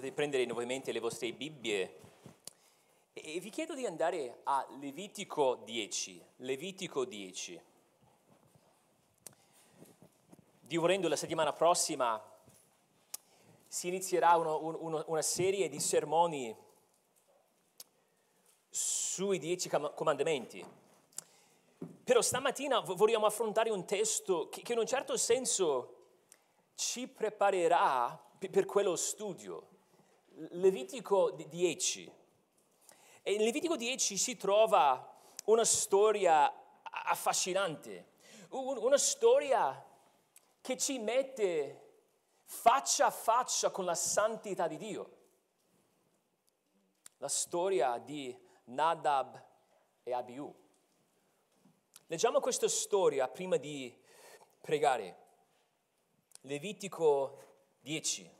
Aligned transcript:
potete 0.00 0.14
prendere 0.14 0.46
nuovamente 0.46 0.92
le 0.92 0.98
vostre 0.98 1.30
Bibbie 1.34 1.98
e 3.12 3.38
vi 3.38 3.50
chiedo 3.50 3.74
di 3.74 3.84
andare 3.84 4.40
a 4.44 4.66
Levitico 4.80 5.56
10. 5.56 6.24
Levitico 6.36 7.04
10. 7.04 7.62
Dio 10.60 10.80
volendo 10.80 11.06
la 11.06 11.16
settimana 11.16 11.52
prossima 11.52 12.18
si 13.68 13.88
inizierà 13.88 14.36
uno, 14.36 14.78
uno, 14.80 15.04
una 15.06 15.20
serie 15.20 15.68
di 15.68 15.78
sermoni 15.78 16.56
sui 18.70 19.38
dieci 19.38 19.68
comandamenti. 19.68 20.64
Però 22.04 22.22
stamattina 22.22 22.80
vogliamo 22.80 23.26
affrontare 23.26 23.68
un 23.68 23.84
testo 23.84 24.48
che, 24.48 24.62
che 24.62 24.72
in 24.72 24.78
un 24.78 24.86
certo 24.86 25.18
senso 25.18 25.96
ci 26.74 27.06
preparerà 27.06 28.18
per 28.48 28.64
quello 28.64 28.96
studio. 28.96 29.69
Levitico 30.48 31.30
10. 31.32 32.12
E 33.22 33.32
in 33.32 33.42
Levitico 33.42 33.76
10 33.76 34.16
si 34.16 34.36
trova 34.36 35.14
una 35.44 35.64
storia 35.64 36.50
affascinante, 36.82 38.12
una 38.48 38.96
storia 38.96 39.84
che 40.62 40.78
ci 40.78 40.98
mette 40.98 41.88
faccia 42.44 43.06
a 43.06 43.10
faccia 43.10 43.70
con 43.70 43.84
la 43.84 43.94
santità 43.94 44.66
di 44.66 44.78
Dio. 44.78 45.18
La 47.18 47.28
storia 47.28 47.98
di 47.98 48.34
Nadab 48.64 49.44
e 50.02 50.12
Abiu. 50.14 50.54
Leggiamo 52.06 52.40
questa 52.40 52.66
storia 52.66 53.28
prima 53.28 53.58
di 53.58 53.94
pregare. 54.58 55.18
Levitico 56.40 57.58
10. 57.80 58.38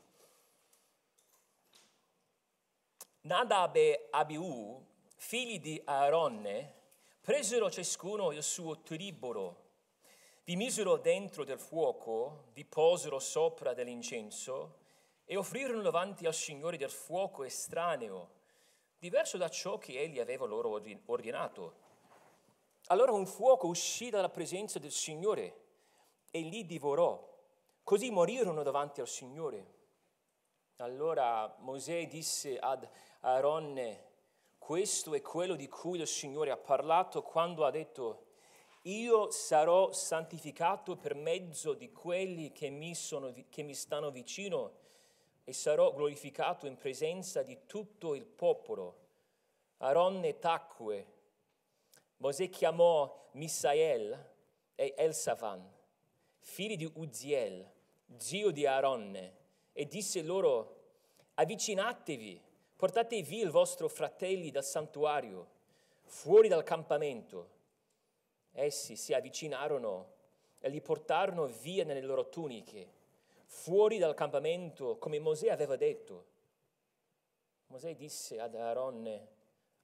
Nadab 3.23 3.75
e 3.75 4.07
Abiu, 4.09 4.83
figli 5.15 5.59
di 5.59 5.79
Aaronne, 5.85 6.73
presero 7.21 7.69
ciascuno 7.69 8.31
il 8.31 8.41
suo 8.41 8.81
tribolo, 8.81 9.69
vi 10.43 10.55
misero 10.55 10.97
dentro 10.97 11.43
del 11.43 11.59
fuoco, 11.59 12.45
vi 12.53 12.65
posero 12.65 13.19
sopra 13.19 13.75
dell'incenso 13.75 14.79
e 15.23 15.37
offrirono 15.37 15.83
davanti 15.83 16.25
al 16.25 16.33
Signore 16.33 16.77
del 16.77 16.89
fuoco 16.89 17.43
estraneo, 17.43 18.31
diverso 18.97 19.37
da 19.37 19.49
ciò 19.49 19.77
che 19.77 19.99
egli 19.99 20.19
aveva 20.19 20.47
loro 20.47 20.81
ordinato. 21.05 21.75
Allora 22.87 23.11
un 23.11 23.27
fuoco 23.27 23.67
uscì 23.67 24.09
dalla 24.09 24.29
presenza 24.29 24.79
del 24.79 24.91
Signore 24.91 25.65
e 26.31 26.41
li 26.41 26.65
divorò. 26.65 27.29
Così 27.83 28.09
morirono 28.09 28.63
davanti 28.63 28.99
al 28.99 29.07
Signore. 29.07 29.79
Allora 30.77 31.55
Mosè 31.59 32.07
disse 32.07 32.57
ad 32.57 32.89
Aaronne, 33.23 34.09
questo 34.57 35.13
è 35.13 35.21
quello 35.21 35.55
di 35.55 35.67
cui 35.67 35.99
il 35.99 36.07
Signore 36.07 36.49
ha 36.49 36.57
parlato 36.57 37.21
quando 37.21 37.65
ha 37.65 37.69
detto, 37.69 38.29
io 38.83 39.29
sarò 39.29 39.91
santificato 39.91 40.95
per 40.95 41.13
mezzo 41.13 41.75
di 41.75 41.91
quelli 41.91 42.51
che 42.51 42.69
mi, 42.69 42.95
sono, 42.95 43.31
che 43.49 43.61
mi 43.61 43.75
stanno 43.75 44.09
vicino 44.09 44.79
e 45.43 45.53
sarò 45.53 45.93
glorificato 45.93 46.65
in 46.65 46.77
presenza 46.77 47.43
di 47.43 47.67
tutto 47.67 48.15
il 48.15 48.25
popolo. 48.25 48.97
Aaronne 49.77 50.39
tacque. 50.39 51.19
Mosè 52.17 52.49
chiamò 52.49 53.29
Misael 53.33 54.29
e 54.73 54.95
Elsafan, 54.97 55.63
figli 56.39 56.75
di 56.75 56.91
Uziel, 56.95 57.71
zio 58.17 58.49
di 58.49 58.65
Aaronne, 58.65 59.37
e 59.73 59.85
disse 59.85 60.23
loro, 60.23 60.79
avvicinatevi, 61.35 62.49
portate 62.81 63.21
via 63.21 63.43
il 63.43 63.51
vostro 63.51 63.87
fratelli 63.87 64.49
dal 64.49 64.63
santuario, 64.63 65.47
fuori 66.01 66.47
dal 66.47 66.63
campamento. 66.63 67.49
Essi 68.53 68.95
si 68.95 69.13
avvicinarono 69.13 70.13
e 70.57 70.67
li 70.67 70.81
portarono 70.81 71.45
via 71.45 71.83
nelle 71.83 72.01
loro 72.01 72.29
tuniche, 72.29 72.91
fuori 73.45 73.99
dal 73.99 74.15
campamento, 74.15 74.97
come 74.97 75.19
Mosè 75.19 75.49
aveva 75.49 75.75
detto. 75.75 76.25
Mosè 77.67 77.95
disse 77.95 78.39
ad 78.39 78.55
Aaronne, 78.55 79.27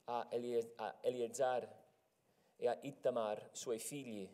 a 0.06 0.28
Eliezer 0.32 1.70
e 2.56 2.68
a 2.68 2.76
Ittamar, 2.82 3.50
suoi 3.52 3.78
figli, 3.78 4.28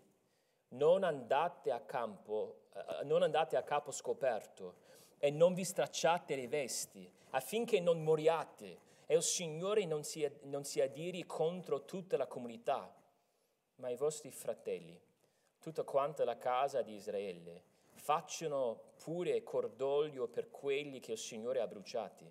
non 0.69 1.03
andate 1.03 1.69
a 1.69 1.81
campo, 1.81 2.67
eh, 2.73 3.03
non 3.03 3.23
andate 3.23 3.57
a 3.57 3.63
capo 3.63 3.91
scoperto 3.91 4.82
e 5.23 5.31
non 5.31 5.53
vi 5.53 5.63
stracciate 5.63 6.35
le 6.35 6.49
vesti, 6.49 7.09
affinché 7.29 7.79
non 7.79 8.03
moriate 8.03 8.77
e 9.05 9.15
il 9.15 9.23
Signore 9.23 9.85
non 9.85 10.03
si, 10.03 10.29
non 10.41 10.65
si 10.65 10.81
adiri 10.81 11.23
contro 11.23 11.85
tutta 11.85 12.17
la 12.17 12.27
comunità, 12.27 12.93
ma 13.75 13.87
i 13.87 13.95
vostri 13.95 14.31
fratelli, 14.31 15.01
tutta 15.59 15.83
quanta 15.83 16.25
la 16.25 16.37
casa 16.37 16.81
di 16.81 16.95
Israele, 16.95 17.63
facciano 17.93 18.95
pure 19.01 19.43
cordoglio 19.43 20.27
per 20.27 20.49
quelli 20.49 20.99
che 20.99 21.13
il 21.13 21.17
Signore 21.17 21.61
ha 21.61 21.67
bruciati. 21.67 22.29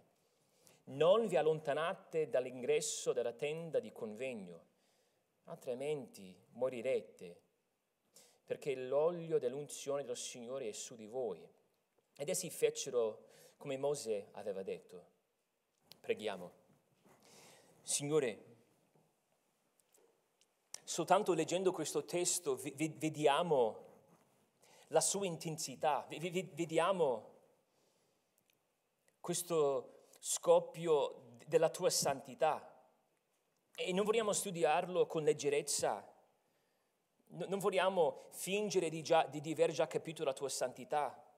Non 0.88 1.28
vi 1.28 1.36
allontanate 1.38 2.28
dall'ingresso 2.28 3.14
della 3.14 3.32
tenda 3.32 3.80
di 3.80 3.90
convegno, 3.90 4.66
altrimenti 5.44 6.36
morirete, 6.50 7.40
perché 8.44 8.74
l'olio 8.74 9.38
dell'unzione 9.38 10.04
del 10.04 10.18
Signore 10.18 10.68
è 10.68 10.72
su 10.72 10.94
di 10.94 11.06
voi. 11.06 11.60
Ed 12.16 12.28
essi 12.28 12.50
fecero 12.50 13.24
come 13.56 13.76
Mosè 13.76 14.28
aveva 14.32 14.62
detto. 14.62 15.10
Preghiamo. 16.00 16.52
Signore, 17.82 18.44
soltanto 20.84 21.32
leggendo 21.32 21.72
questo 21.72 22.04
testo 22.04 22.56
vediamo 22.56 23.90
la 24.88 25.00
sua 25.00 25.26
intensità, 25.26 26.06
vediamo 26.08 27.30
questo 29.20 30.08
scoppio 30.18 31.38
della 31.46 31.70
tua 31.70 31.90
santità. 31.90 32.68
E 33.74 33.92
non 33.92 34.04
vogliamo 34.04 34.32
studiarlo 34.32 35.06
con 35.06 35.22
leggerezza, 35.22 36.06
non 37.28 37.58
vogliamo 37.58 38.26
fingere 38.30 38.90
di, 38.90 39.02
già, 39.02 39.24
di 39.24 39.50
aver 39.50 39.70
già 39.70 39.86
capito 39.86 40.24
la 40.24 40.34
tua 40.34 40.48
santità. 40.48 41.31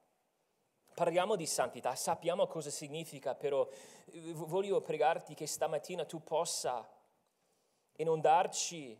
Parliamo 0.94 1.34
di 1.34 1.46
santità, 1.46 1.94
sappiamo 1.96 2.46
cosa 2.46 2.70
significa, 2.70 3.34
però 3.34 3.68
eh, 4.12 4.32
voglio 4.32 4.80
pregarti 4.80 5.34
che 5.34 5.46
stamattina 5.46 6.04
tu 6.04 6.22
possa 6.22 6.88
inondarci 7.96 8.96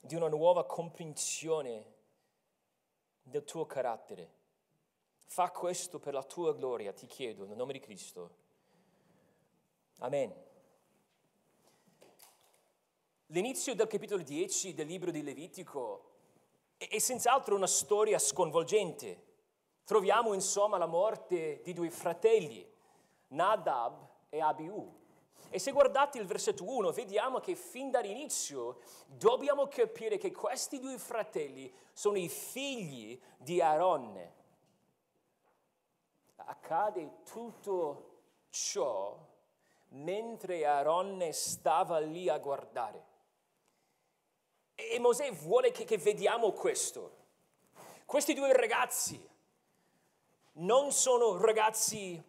di 0.00 0.14
una 0.14 0.28
nuova 0.28 0.64
comprensione 0.64 1.94
del 3.22 3.44
tuo 3.44 3.66
carattere. 3.66 4.30
Fa 5.24 5.50
questo 5.50 5.98
per 5.98 6.14
la 6.14 6.22
tua 6.22 6.54
gloria, 6.54 6.92
ti 6.92 7.06
chiedo, 7.06 7.44
nel 7.44 7.56
nome 7.56 7.72
di 7.72 7.80
Cristo. 7.80 8.44
Amen. 9.98 10.32
L'inizio 13.30 13.74
del 13.74 13.88
capitolo 13.88 14.22
10 14.22 14.72
del 14.72 14.86
libro 14.86 15.10
di 15.10 15.22
Levitico 15.22 16.12
è 16.76 16.98
senz'altro 16.98 17.56
una 17.56 17.66
storia 17.66 18.18
sconvolgente. 18.18 19.24
Troviamo 19.86 20.34
insomma 20.34 20.78
la 20.78 20.86
morte 20.86 21.60
di 21.62 21.72
due 21.72 21.92
fratelli, 21.92 22.68
Nadab 23.28 24.08
e 24.28 24.40
Abiu. 24.40 24.92
E 25.48 25.60
se 25.60 25.70
guardate 25.70 26.18
il 26.18 26.26
versetto 26.26 26.68
1, 26.68 26.90
vediamo 26.90 27.38
che 27.38 27.54
fin 27.54 27.92
dall'inizio 27.92 28.80
dobbiamo 29.06 29.68
capire 29.68 30.18
che 30.18 30.32
questi 30.32 30.80
due 30.80 30.98
fratelli 30.98 31.72
sono 31.92 32.18
i 32.18 32.28
figli 32.28 33.16
di 33.36 33.60
Aaronne. 33.60 34.34
Accade 36.34 37.22
tutto 37.22 38.14
ciò 38.50 39.16
mentre 39.90 40.66
Aaronne 40.66 41.30
stava 41.30 42.00
lì 42.00 42.28
a 42.28 42.38
guardare. 42.38 43.04
E 44.74 44.98
Mosè 44.98 45.30
vuole 45.30 45.70
che, 45.70 45.84
che 45.84 45.96
vediamo 45.96 46.50
questo. 46.50 47.18
Questi 48.04 48.34
due 48.34 48.52
ragazzi 48.52 49.34
non 50.58 50.92
sono 50.92 51.36
ragazzi 51.36 52.22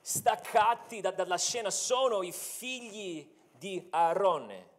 staccati 0.00 1.00
da, 1.00 1.10
dalla 1.10 1.38
scena, 1.38 1.70
sono 1.70 2.22
i 2.22 2.32
figli 2.32 3.28
di 3.50 3.86
Aarone. 3.90 4.74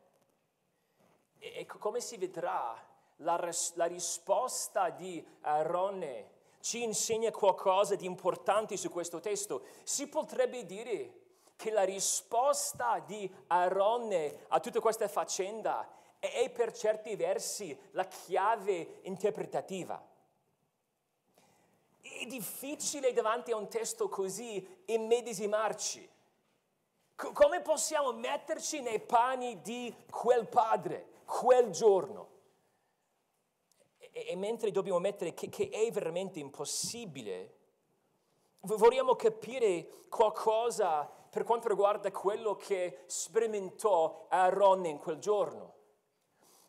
E, 1.39 1.53
e 1.59 1.65
come 1.65 1.99
si 1.99 2.17
vedrà, 2.17 2.81
la, 3.17 3.49
la 3.73 3.85
risposta 3.85 4.89
di 4.89 5.25
Aarone 5.41 6.35
ci 6.61 6.83
insegna 6.83 7.31
qualcosa 7.31 7.95
di 7.95 8.05
importante 8.05 8.77
su 8.77 8.89
questo 8.89 9.19
testo. 9.19 9.63
Si 9.83 10.07
potrebbe 10.07 10.65
dire 10.65 11.13
che 11.55 11.71
la 11.71 11.83
risposta 11.83 12.99
di 12.99 13.29
Aarone 13.47 14.45
a 14.49 14.59
tutta 14.59 14.79
questa 14.79 15.07
faccenda 15.07 15.89
è 16.19 16.49
per 16.49 16.71
certi 16.71 17.15
versi 17.15 17.77
la 17.91 18.05
chiave 18.05 18.99
interpretativa. 19.03 20.15
È 22.17 22.25
difficile 22.25 23.13
davanti 23.13 23.51
a 23.51 23.57
un 23.57 23.69
testo 23.69 24.09
così 24.09 24.65
immedesimarci. 24.85 26.09
C- 27.15 27.31
come 27.31 27.61
possiamo 27.61 28.11
metterci 28.11 28.81
nei 28.81 28.99
panni 28.99 29.61
di 29.61 29.93
quel 30.09 30.47
padre, 30.47 31.21
quel 31.25 31.69
giorno? 31.69 32.29
E, 33.99 34.29
e 34.29 34.35
mentre 34.35 34.71
dobbiamo 34.71 34.97
mettere 34.97 35.35
che, 35.35 35.47
che 35.49 35.69
è 35.69 35.91
veramente 35.91 36.39
impossibile, 36.39 37.53
vogliamo 38.61 39.15
capire 39.15 40.05
qualcosa 40.09 41.07
per 41.29 41.43
quanto 41.43 41.67
riguarda 41.67 42.11
quello 42.11 42.55
che 42.55 43.03
sperimentò 43.05 44.25
Aaron 44.29 44.85
in 44.85 44.97
quel 44.97 45.19
giorno. 45.19 45.75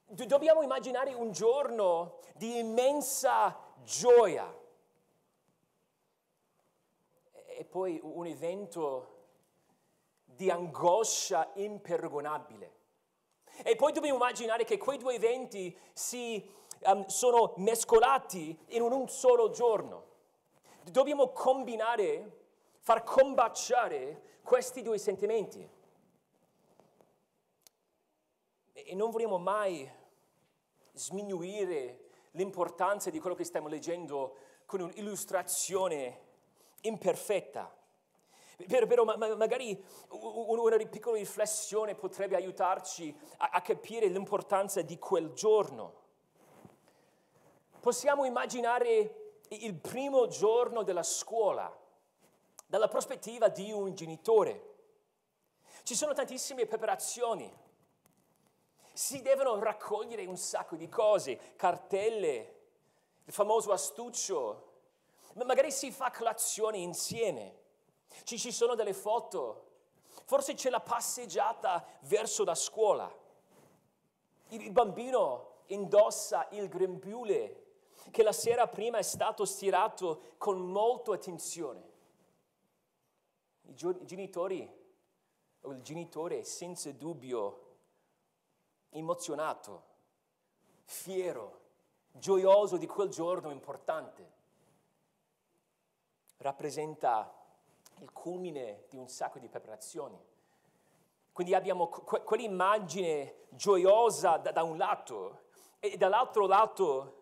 Dobbiamo 0.04 0.60
immaginare 0.60 1.14
un 1.14 1.32
giorno 1.32 2.18
di 2.34 2.58
immensa 2.58 3.58
gioia 3.82 4.57
e 7.58 7.64
poi 7.64 7.98
un 8.00 8.24
evento 8.24 9.16
di 10.22 10.48
angoscia 10.48 11.50
imperdonabile. 11.54 12.76
E 13.64 13.74
poi 13.74 13.90
dobbiamo 13.90 14.14
immaginare 14.14 14.62
che 14.62 14.78
quei 14.78 14.96
due 14.96 15.14
eventi 15.14 15.76
si 15.92 16.48
um, 16.84 17.04
sono 17.06 17.54
mescolati 17.56 18.56
in 18.68 18.82
un 18.82 19.08
solo 19.08 19.50
giorno. 19.50 20.04
Dobbiamo 20.84 21.32
combinare, 21.32 22.44
far 22.78 23.02
combaciare 23.02 24.38
questi 24.44 24.80
due 24.82 24.98
sentimenti. 24.98 25.68
E 28.72 28.94
non 28.94 29.10
vogliamo 29.10 29.38
mai 29.38 29.90
sminuire 30.92 32.10
l'importanza 32.32 33.10
di 33.10 33.18
quello 33.18 33.34
che 33.34 33.42
stiamo 33.42 33.66
leggendo 33.66 34.36
con 34.64 34.80
un'illustrazione 34.80 36.26
imperfetta. 36.82 37.74
Però 38.66 39.04
magari 39.04 39.84
una 40.08 40.76
piccola 40.88 41.16
riflessione 41.16 41.94
potrebbe 41.94 42.34
aiutarci 42.34 43.16
a 43.36 43.60
capire 43.60 44.08
l'importanza 44.08 44.82
di 44.82 44.98
quel 44.98 45.32
giorno. 45.32 46.06
Possiamo 47.80 48.24
immaginare 48.24 49.36
il 49.50 49.74
primo 49.74 50.26
giorno 50.26 50.82
della 50.82 51.04
scuola 51.04 51.72
dalla 52.66 52.88
prospettiva 52.88 53.48
di 53.48 53.72
un 53.72 53.94
genitore. 53.94 54.74
Ci 55.84 55.94
sono 55.94 56.12
tantissime 56.12 56.66
preparazioni. 56.66 57.50
Si 58.92 59.22
devono 59.22 59.58
raccogliere 59.58 60.26
un 60.26 60.36
sacco 60.36 60.76
di 60.76 60.88
cose, 60.88 61.54
cartelle, 61.56 62.56
il 63.24 63.32
famoso 63.32 63.72
astuccio, 63.72 64.67
ma 65.38 65.44
magari 65.44 65.70
si 65.70 65.92
fa 65.92 66.10
colazione 66.10 66.78
insieme. 66.78 67.56
Ci, 68.24 68.38
ci 68.38 68.50
sono 68.50 68.74
delle 68.74 68.92
foto, 68.92 69.66
forse 70.24 70.54
c'è 70.54 70.68
la 70.68 70.80
passeggiata 70.80 71.86
verso 72.02 72.42
la 72.42 72.56
scuola. 72.56 73.10
Il 74.48 74.72
bambino 74.72 75.62
indossa 75.66 76.48
il 76.50 76.68
grembiule 76.68 77.66
che 78.10 78.22
la 78.22 78.32
sera 78.32 78.66
prima 78.66 78.98
è 78.98 79.02
stato 79.02 79.44
stirato 79.44 80.34
con 80.38 80.58
molta 80.58 81.12
attenzione. 81.12 81.86
I 83.62 83.74
genitori, 83.74 84.68
o 85.60 85.70
il 85.70 85.82
genitore 85.82 86.42
senza 86.42 86.90
dubbio 86.90 87.76
emozionato, 88.90 89.84
fiero, 90.84 91.60
gioioso 92.10 92.76
di 92.76 92.86
quel 92.86 93.10
giorno 93.10 93.50
importante, 93.50 94.37
rappresenta 96.38 97.32
il 98.00 98.12
culmine 98.12 98.84
di 98.88 98.96
un 98.96 99.08
sacco 99.08 99.38
di 99.38 99.48
preparazioni. 99.48 100.18
Quindi 101.32 101.54
abbiamo 101.54 101.88
quell'immagine 101.88 103.46
gioiosa 103.50 104.36
da, 104.38 104.50
da 104.50 104.62
un 104.62 104.76
lato 104.76 105.42
e 105.78 105.96
dall'altro 105.96 106.46
lato 106.46 107.18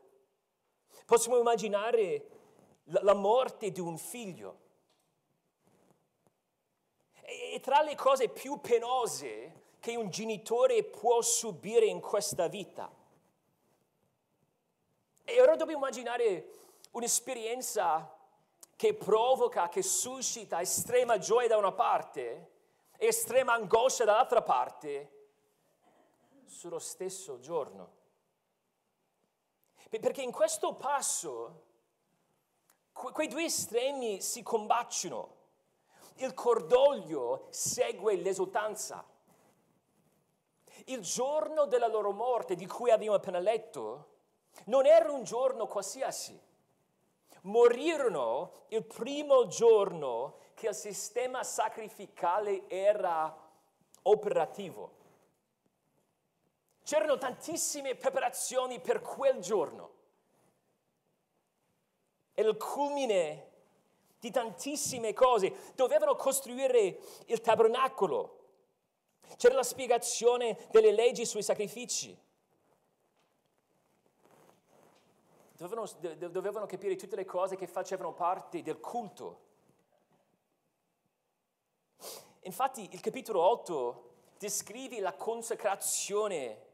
Possiamo 1.06 1.38
immaginare 1.38 2.26
la 2.86 3.14
morte 3.14 3.70
di 3.70 3.78
un 3.78 3.96
figlio. 3.96 4.64
E 7.22 7.60
tra 7.62 7.80
le 7.82 7.94
cose 7.94 8.28
più 8.28 8.60
penose 8.60 9.62
che 9.78 9.94
un 9.94 10.10
genitore 10.10 10.82
può 10.82 11.22
subire 11.22 11.86
in 11.86 12.00
questa 12.00 12.48
vita. 12.48 12.92
E 15.22 15.40
ora 15.40 15.54
dobbiamo 15.54 15.82
immaginare 15.82 16.54
un'esperienza 16.90 18.15
che 18.76 18.94
provoca, 18.94 19.68
che 19.68 19.82
suscita 19.82 20.60
estrema 20.60 21.18
gioia 21.18 21.48
da 21.48 21.56
una 21.56 21.72
parte 21.72 22.52
e 22.96 23.06
estrema 23.06 23.54
angoscia 23.54 24.04
dall'altra 24.04 24.42
parte 24.42 25.12
sullo 26.44 26.78
stesso 26.78 27.38
giorno. 27.38 27.94
Perché 29.88 30.20
in 30.20 30.30
questo 30.30 30.74
passo 30.74 31.64
quei 32.92 33.28
due 33.28 33.44
estremi 33.44 34.20
si 34.20 34.42
combattono. 34.42 35.34
Il 36.16 36.34
cordoglio 36.34 37.46
segue 37.50 38.16
l'esultanza. 38.16 39.04
Il 40.86 41.00
giorno 41.00 41.66
della 41.66 41.88
loro 41.88 42.12
morte, 42.12 42.54
di 42.54 42.66
cui 42.66 42.90
abbiamo 42.90 43.16
appena 43.16 43.38
letto, 43.38 44.14
non 44.66 44.86
era 44.86 45.10
un 45.10 45.24
giorno 45.24 45.66
qualsiasi. 45.66 46.38
Morirono 47.46 48.64
il 48.68 48.84
primo 48.84 49.46
giorno 49.46 50.38
che 50.54 50.68
il 50.68 50.74
sistema 50.74 51.44
sacrificale 51.44 52.68
era 52.68 53.34
operativo. 54.02 54.94
C'erano 56.82 57.18
tantissime 57.18 57.94
preparazioni 57.94 58.80
per 58.80 59.00
quel 59.00 59.40
giorno. 59.40 59.94
È 62.32 62.40
il 62.40 62.56
culmine 62.56 63.50
di 64.18 64.30
tantissime 64.30 65.12
cose. 65.12 65.72
Dovevano 65.74 66.16
costruire 66.16 66.98
il 67.26 67.40
tabernacolo. 67.40 68.44
C'era 69.36 69.54
la 69.54 69.62
spiegazione 69.62 70.66
delle 70.70 70.92
leggi 70.92 71.24
sui 71.24 71.42
sacrifici. 71.42 72.16
Dovevano, 75.56 75.88
dovevano 76.28 76.66
capire 76.66 76.96
tutte 76.96 77.16
le 77.16 77.24
cose 77.24 77.56
che 77.56 77.66
facevano 77.66 78.12
parte 78.12 78.62
del 78.62 78.78
culto. 78.78 79.40
Infatti 82.40 82.88
il 82.92 83.00
capitolo 83.00 83.40
8 83.40 84.10
descrive 84.38 85.00
la 85.00 85.14
consacrazione 85.14 86.66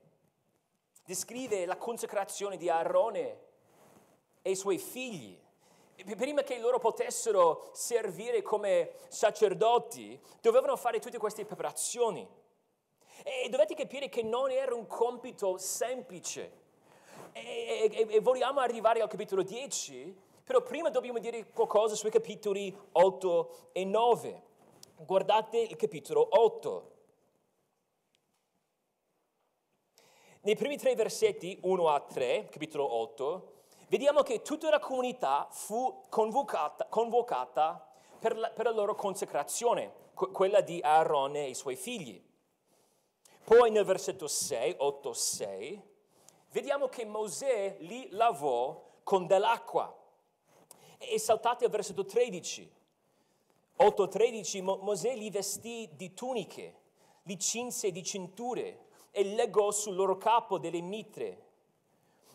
descrive 1.05 1.67
la 1.67 1.77
consacrazione 1.77 2.57
di 2.57 2.69
Aarone 2.69 3.41
e 4.41 4.51
i 4.51 4.57
suoi 4.57 4.79
figli. 4.79 5.39
Prima 6.17 6.43
che 6.43 6.59
loro 6.59 6.79
potessero 6.79 7.71
servire 7.73 8.43
come 8.43 8.93
sacerdoti, 9.09 10.21
dovevano 10.41 10.77
fare 10.77 10.99
tutte 10.99 11.19
queste 11.19 11.45
preparazioni. 11.45 12.27
E 13.25 13.49
dovete 13.49 13.75
capire 13.75 14.09
che 14.09 14.23
non 14.23 14.51
era 14.51 14.75
un 14.75 14.87
compito 14.87 15.59
semplice. 15.59 16.61
E, 17.33 17.91
e, 17.91 18.07
e 18.11 18.21
vogliamo 18.21 18.61
arrivare 18.61 19.01
al 19.01 19.09
capitolo 19.09 19.43
10, 19.43 20.15
però 20.45 20.61
prima 20.63 20.91
dobbiamo 20.91 21.19
dire 21.19 21.47
qualcosa 21.51 21.95
sui 21.95 22.11
capitoli 22.11 22.77
8 22.93 23.71
e 23.73 23.85
9. 23.85 24.43
Guardate 24.97 25.59
il 25.59 25.77
capitolo 25.77 26.27
8. 26.31 26.91
Nei 30.43 30.57
primi 30.57 30.77
tre 30.77 30.95
versetti, 30.97 31.57
1 31.63 31.89
a 31.89 32.01
3, 32.01 32.49
capitolo 32.51 32.93
8, 32.93 33.53
vediamo 33.89 34.23
che 34.23 34.43
tutta 34.43 34.71
la 34.71 34.81
comunità 34.81 35.47
fu 35.53 36.03
convocata, 36.09 36.87
convocata 36.87 37.89
per, 38.19 38.37
la, 38.37 38.51
per, 38.51 38.65
la, 38.65 38.73
loro 38.73 38.97
consacrazione, 38.97 39.93
quella 40.15 40.61
di 40.61 40.81
Aarone 40.83 41.47
e 41.47 41.51
i 41.51 41.55
suoi 41.55 41.77
figli. 41.77 42.21
Poi 43.45 43.71
nel 43.71 43.85
versetto 43.85 44.27
6, 44.27 44.75
8, 44.79 45.13
6, 45.13 45.83
vediamo 46.53 46.89
che 46.89 47.05
Mosè 47.05 47.77
li 47.81 48.09
lavò 48.11 49.01
con 49.03 49.27
dell'acqua. 49.27 49.95
E 50.99 51.19
saltate 51.19 51.65
al 51.65 51.71
versetto 51.71 52.05
13. 52.05 52.81
8, 53.75 54.09
13, 54.09 54.61
Mosè 54.61 55.17
li 55.17 55.31
vestì 55.31 55.89
di 55.93 56.15
tuniche, 56.15 56.77
li 57.23 57.39
cinse 57.39 57.91
di 57.91 58.05
cinture 58.05 58.87
e 59.11 59.25
legò 59.25 59.73
sul 59.73 59.97
loro 59.97 60.17
capo 60.17 60.59
delle 60.59 60.81
mitre. 60.81 61.51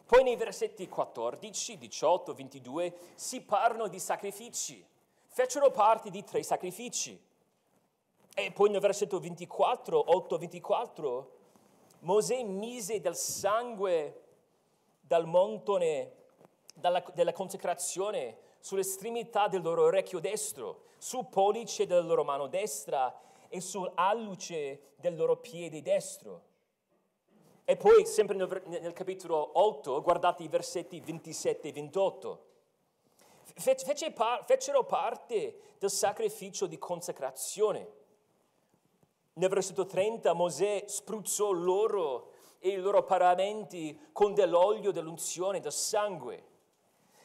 Poi 0.06 0.24
nei 0.24 0.36
versetti 0.36 0.88
14, 0.88 1.78
18, 1.78 2.34
22 2.34 2.98
si 3.16 3.42
parlano 3.42 3.88
di 3.88 4.00
sacrifici. 4.00 4.86
Fecero 5.28 5.70
parte 5.72 6.10
di 6.10 6.24
tre 6.24 6.44
sacrifici. 6.44 7.22
E 8.34 8.52
poi 8.52 8.70
nel 8.70 8.80
versetto 8.80 9.20
24, 9.20 10.16
8, 10.16 10.38
24, 10.38 11.32
Mosè 12.00 12.44
mise 12.44 13.00
del 13.00 13.16
sangue 13.16 14.24
dal 15.02 15.26
montone 15.26 16.14
dalla, 16.74 17.04
della 17.14 17.34
consacrazione 17.34 18.38
sull'estremità 18.60 19.48
del 19.48 19.62
loro 19.62 19.84
orecchio 19.84 20.20
destro, 20.20 20.84
sul 20.98 21.28
pollice 21.28 21.86
della 21.86 22.02
loro 22.02 22.24
mano 22.24 22.48
destra 22.48 23.14
e 23.50 23.62
sull'alluce 23.62 24.94
del 24.98 25.16
loro 25.16 25.38
piede 25.38 25.82
destro. 25.82 26.44
E 27.64 27.76
poi, 27.76 28.06
sempre 28.06 28.36
nel, 28.36 28.64
nel 28.66 28.94
capitolo 28.94 29.60
8, 29.60 30.02
guardate 30.02 30.44
i 30.44 30.48
versetti 30.48 31.00
27 31.00 31.68
e 31.68 31.72
28. 31.74 32.46
Fece 33.56 34.14
fecero 34.46 34.84
parte 34.84 35.76
del 35.78 35.90
sacrificio 35.90 36.66
di 36.66 36.78
consacrazione. 36.78 37.97
Nel 39.38 39.50
versetto 39.50 39.86
30 39.86 40.34
Mosè 40.34 40.86
spruzzò 40.88 41.52
loro 41.52 42.32
e 42.58 42.70
i 42.70 42.78
loro 42.78 43.04
paramenti 43.04 44.10
con 44.12 44.34
dell'olio 44.34 44.92
dell'unzione, 44.92 45.60
del 45.60 45.72
sangue. 45.72 46.44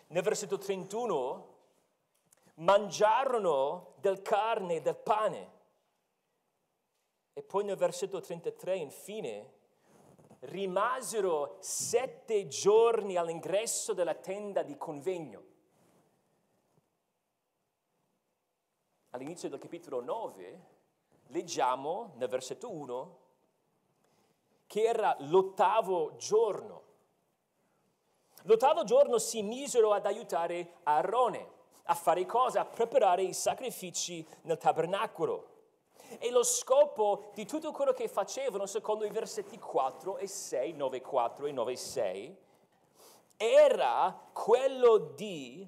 Nel 0.09 0.23
versetto 0.23 0.59
31 0.59 1.49
mangiarono 2.57 3.95
del 3.97 4.21
carne 4.21 4.77
e 4.77 4.81
del 4.83 4.97
pane. 4.97 5.51
E 7.33 7.43
poi 7.43 7.65
nel 7.65 7.77
versetto 7.77 8.21
33 8.21 8.77
infine 8.77 9.53
rimasero 10.41 11.57
sette 11.61 12.47
giorni 12.47 13.17
all'ingresso 13.17 13.95
della 13.95 14.15
tenda 14.15 14.63
di 14.63 14.77
convegno. 14.77 15.45
All'inizio 19.11 19.49
del 19.49 19.59
capitolo 19.59 20.03
9 20.03 20.72
leggiamo 21.33 22.13
nel 22.17 22.29
versetto 22.29 22.71
1 22.71 23.19
che 24.67 24.85
era 24.85 25.15
l'ottavo 25.21 26.17
giorno. 26.17 26.81
L'ottavo 28.45 28.85
giorno 28.85 29.19
si 29.19 29.43
misero 29.43 29.93
ad 29.93 30.07
aiutare 30.07 30.77
Aarone 30.85 31.61
a 31.85 31.95
fare 31.95 32.25
cosa? 32.25 32.61
A 32.61 32.65
preparare 32.65 33.23
i 33.23 33.35
sacrifici 33.35 34.27
nel 34.43 34.57
tabernacolo. 34.57 35.51
E 36.19 36.31
lo 36.31 36.43
scopo 36.43 37.31
di 37.35 37.47
tutto 37.47 37.73
quello 37.73 37.93
che 37.93 38.09
facevano, 38.09 38.67
secondo 38.67 39.05
i 39.05 39.11
versetti 39.11 39.59
4 39.59 40.19
e 40.19 40.27
6, 40.27 40.73
9 40.73 41.01
4 41.01 41.47
e 41.47 41.53
9 41.53 41.77
6, 41.77 42.37
era 43.37 44.29
quello 44.33 44.99
di 44.99 45.67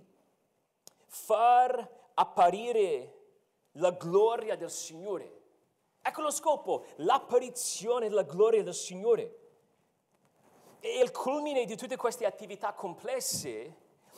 far 1.06 1.88
apparire 2.14 3.14
la 3.72 3.90
gloria 3.90 4.56
del 4.56 4.70
Signore. 4.70 5.33
Ecco 6.06 6.20
lo 6.20 6.30
scopo, 6.30 6.84
l'apparizione 6.96 8.10
della 8.10 8.24
gloria 8.24 8.62
del 8.62 8.74
Signore. 8.74 9.38
E 10.80 10.98
il 10.98 11.10
culmine 11.10 11.64
di 11.64 11.76
tutte 11.76 11.96
queste 11.96 12.26
attività 12.26 12.74
complesse 12.74 13.74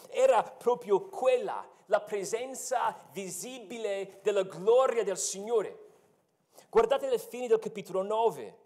era 0.09 0.43
proprio 0.43 1.07
quella, 1.09 1.65
la 1.87 2.01
presenza 2.01 3.09
visibile 3.13 4.19
della 4.25 4.43
gloria 4.43 5.05
del 5.05 5.17
Signore. 5.17 5.85
Guardate 6.69 7.09
la 7.09 7.19
fine 7.19 7.47
del 7.47 7.61
capitolo 7.61 8.03
9. 8.03 8.59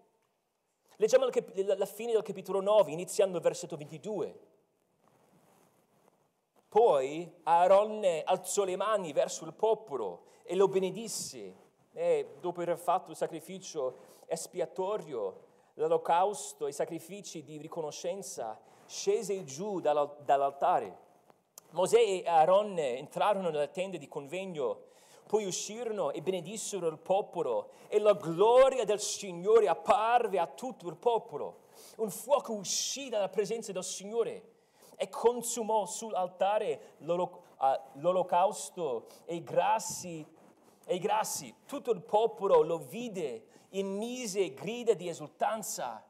Leggiamo 0.95 1.27
la 1.27 1.85
fine 1.85 2.13
del 2.13 2.23
capitolo 2.23 2.59
9, 2.59 2.91
iniziando 2.91 3.37
il 3.37 3.43
versetto 3.43 3.77
22. 3.77 4.39
Poi 6.67 7.31
Aaronne 7.43 8.23
alzò 8.23 8.63
le 8.63 8.75
mani 8.77 9.13
verso 9.13 9.45
il 9.45 9.53
popolo 9.53 10.23
e 10.41 10.55
lo 10.55 10.67
benedisse. 10.67 11.69
E 11.93 12.35
dopo 12.39 12.61
aver 12.61 12.77
fatto 12.77 13.11
il 13.11 13.17
sacrificio 13.17 13.97
espiatorio, 14.25 15.49
l'olocausto 15.75 16.67
i 16.67 16.73
sacrifici 16.73 17.43
di 17.43 17.57
riconoscenza, 17.57 18.59
scese 18.85 19.43
giù 19.43 19.79
dall'altare. 19.79 21.09
Mosè 21.71 21.99
e 21.99 22.23
Aaronne 22.25 22.97
entrarono 22.97 23.49
nella 23.49 23.67
tenda 23.67 23.97
di 23.97 24.07
convegno 24.07 24.89
poi 25.31 25.45
uscirono 25.45 26.11
e 26.11 26.21
benedissero 26.21 26.89
il 26.89 26.97
popolo 26.97 27.69
e 27.87 27.99
la 27.99 28.11
gloria 28.11 28.83
del 28.83 28.99
Signore 28.99 29.69
apparve 29.69 30.39
a 30.39 30.45
tutto 30.45 30.89
il 30.89 30.97
popolo. 30.97 31.59
Un 31.99 32.09
fuoco 32.09 32.51
uscì 32.51 33.07
dalla 33.07 33.29
presenza 33.29 33.71
del 33.71 33.85
Signore 33.85 34.49
e 34.97 35.07
consumò 35.07 35.85
sull'altare 35.85 36.95
l'olocausto 37.93 39.05
e 39.23 39.35
i 39.35 39.43
grassi, 39.43 40.27
e 40.85 40.95
i 40.95 40.99
grassi. 40.99 41.53
Tutto 41.65 41.91
il 41.91 42.01
popolo 42.01 42.61
lo 42.61 42.77
vide 42.77 43.45
e 43.69 43.83
mise 43.83 44.53
grida 44.53 44.93
di 44.93 45.07
esultanza 45.07 46.05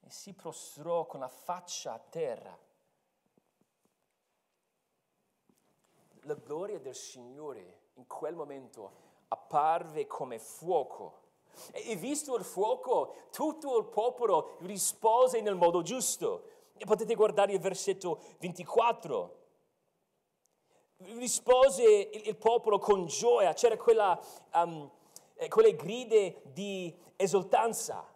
e 0.00 0.10
si 0.10 0.32
prostrò 0.34 1.06
con 1.06 1.20
la 1.20 1.28
faccia 1.28 1.94
a 1.94 1.98
terra. 1.98 2.58
La 6.22 6.34
gloria 6.34 6.78
del 6.78 6.94
Signore 6.94 7.82
in 7.94 8.06
quel 8.06 8.34
momento 8.34 9.02
apparve 9.28 10.06
come 10.06 10.38
fuoco. 10.38 11.22
E 11.70 11.94
visto 11.94 12.36
il 12.36 12.44
fuoco, 12.44 13.14
tutto 13.30 13.78
il 13.78 13.84
popolo 13.84 14.56
rispose 14.60 15.40
nel 15.40 15.54
modo 15.54 15.82
giusto. 15.82 16.50
E 16.76 16.84
potete 16.84 17.14
guardare 17.14 17.52
il 17.52 17.60
versetto 17.60 18.20
24. 18.38 19.42
Rispose 21.16 21.84
il, 21.84 22.36
popolo 22.36 22.78
con 22.78 23.06
gioia, 23.06 23.52
c'era 23.52 23.76
quella, 23.76 24.18
um, 24.54 24.90
quelle 25.48 25.76
gride 25.76 26.42
di 26.52 26.94
esultanza. 27.16 28.06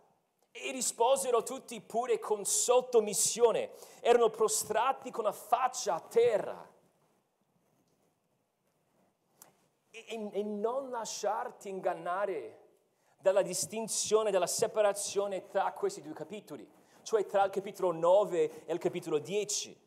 E 0.51 0.73
risposero 0.73 1.43
tutti 1.43 1.81
pure 1.81 2.19
con 2.19 2.45
sottomissione. 2.45 3.71
Erano 4.01 4.31
prostrati 4.31 5.11
con 5.11 5.25
la 5.25 5.33
faccia 5.33 5.95
a 5.95 6.01
terra. 6.01 6.77
e, 10.07 10.29
e 10.33 10.43
non 10.43 10.91
lasciarti 10.91 11.69
ingannare 11.69 12.67
dalla 13.21 13.43
distinzione, 13.43 14.31
dalla 14.31 14.47
separazione 14.47 15.49
tra 15.49 15.73
questi 15.73 16.01
due 16.01 16.13
capitoli, 16.13 16.69
cioè 17.03 17.27
tra 17.27 17.45
il 17.45 17.51
capitolo 17.51 17.93
9 17.93 18.65
e 18.67 18.73
il 18.73 18.79
capitolo 18.79 19.19
10. 19.19 19.87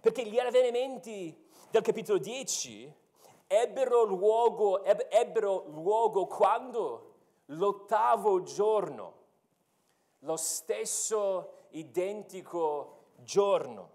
Perché 0.00 0.24
gli 0.24 0.38
avvenimenti 0.38 1.36
del 1.70 1.82
capitolo 1.82 2.18
10 2.18 2.92
ebbero 3.46 4.04
luogo, 4.04 4.82
ebbero 4.84 5.64
luogo 5.68 6.26
quando? 6.26 7.14
L'ottavo 7.50 8.42
giorno, 8.42 9.14
lo 10.20 10.36
stesso 10.36 11.66
identico 11.70 13.10
giorno. 13.22 13.94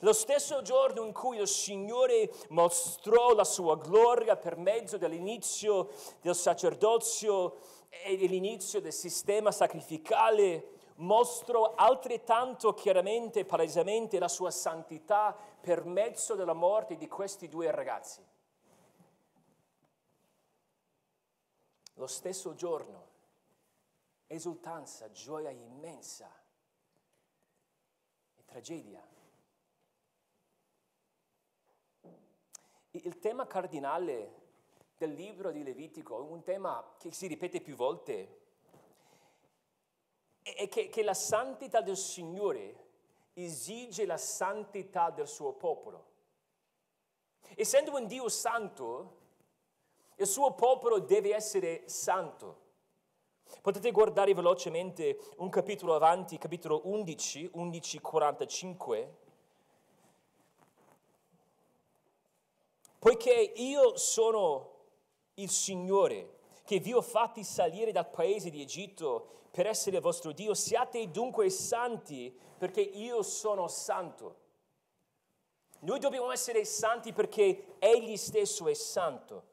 Lo 0.00 0.12
stesso 0.12 0.62
giorno 0.62 1.04
in 1.04 1.12
cui 1.12 1.38
il 1.38 1.48
Signore 1.48 2.30
mostrò 2.50 3.34
la 3.34 3.44
sua 3.44 3.76
gloria 3.76 4.36
per 4.36 4.56
mezzo 4.56 4.96
dell'inizio 4.96 5.88
del 6.20 6.36
sacerdozio 6.36 7.56
e 7.88 8.16
dell'inizio 8.16 8.80
del 8.80 8.92
sistema 8.92 9.50
sacrificale, 9.50 10.77
mostrò 10.98 11.74
altrettanto 11.74 12.74
chiaramente 12.74 13.40
e 13.40 13.44
palesemente 13.44 14.18
la 14.18 14.28
sua 14.28 14.50
santità 14.50 15.36
per 15.60 15.84
mezzo 15.84 16.34
della 16.34 16.54
morte 16.54 16.96
di 16.96 17.06
questi 17.06 17.48
due 17.48 17.70
ragazzi. 17.70 18.24
Lo 21.94 22.06
stesso 22.06 22.54
giorno, 22.54 23.06
esultanza, 24.26 25.10
gioia 25.10 25.50
immensa 25.50 26.32
e 28.36 28.44
tragedia. 28.44 29.04
Il 32.90 33.18
tema 33.18 33.46
cardinale 33.46 34.46
del 34.96 35.12
libro 35.12 35.50
di 35.50 35.62
Levitico, 35.62 36.22
un 36.22 36.42
tema 36.42 36.94
che 36.98 37.12
si 37.12 37.26
ripete 37.26 37.60
più 37.60 37.76
volte, 37.76 38.47
è 40.54 40.68
che, 40.68 40.88
che 40.88 41.02
la 41.02 41.14
santità 41.14 41.80
del 41.80 41.96
Signore 41.96 42.86
esige 43.34 44.06
la 44.06 44.16
santità 44.16 45.10
del 45.10 45.28
suo 45.28 45.52
popolo. 45.52 46.06
Essendo 47.54 47.94
un 47.94 48.06
Dio 48.06 48.28
santo, 48.28 49.16
il 50.16 50.26
suo 50.26 50.52
popolo 50.54 50.98
deve 50.98 51.34
essere 51.34 51.88
santo. 51.88 52.66
Potete 53.62 53.90
guardare 53.90 54.34
velocemente 54.34 55.18
un 55.36 55.48
capitolo 55.48 55.94
avanti, 55.94 56.38
capitolo 56.38 56.82
11, 56.84 57.52
11.45. 57.54 59.08
Poiché 62.98 63.52
io 63.56 63.96
sono 63.96 64.74
il 65.34 65.48
Signore 65.50 66.37
che 66.68 66.80
vi 66.80 66.92
ho 66.92 67.00
fatti 67.00 67.44
salire 67.44 67.92
dal 67.92 68.10
paese 68.10 68.50
di 68.50 68.60
Egitto 68.60 69.46
per 69.50 69.66
essere 69.66 70.00
vostro 70.00 70.32
Dio, 70.32 70.52
siate 70.52 71.10
dunque 71.10 71.48
santi 71.48 72.30
perché 72.58 72.82
io 72.82 73.22
sono 73.22 73.68
santo. 73.68 74.36
Noi 75.78 75.98
dobbiamo 75.98 76.30
essere 76.30 76.66
santi 76.66 77.14
perché 77.14 77.76
Egli 77.78 78.18
stesso 78.18 78.68
è 78.68 78.74
santo. 78.74 79.46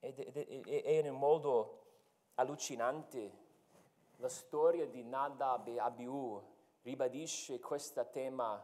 Ed 0.00 0.18
è 0.18 0.90
in 0.90 1.10
un 1.10 1.18
modo 1.18 1.86
allucinante 2.34 3.32
la 4.16 4.28
storia 4.28 4.84
di 4.86 5.02
Nadab 5.02 5.66
e 5.66 5.80
Abiu 5.80 6.42
ribadisce 6.82 7.58
questo 7.58 8.06
tema 8.10 8.62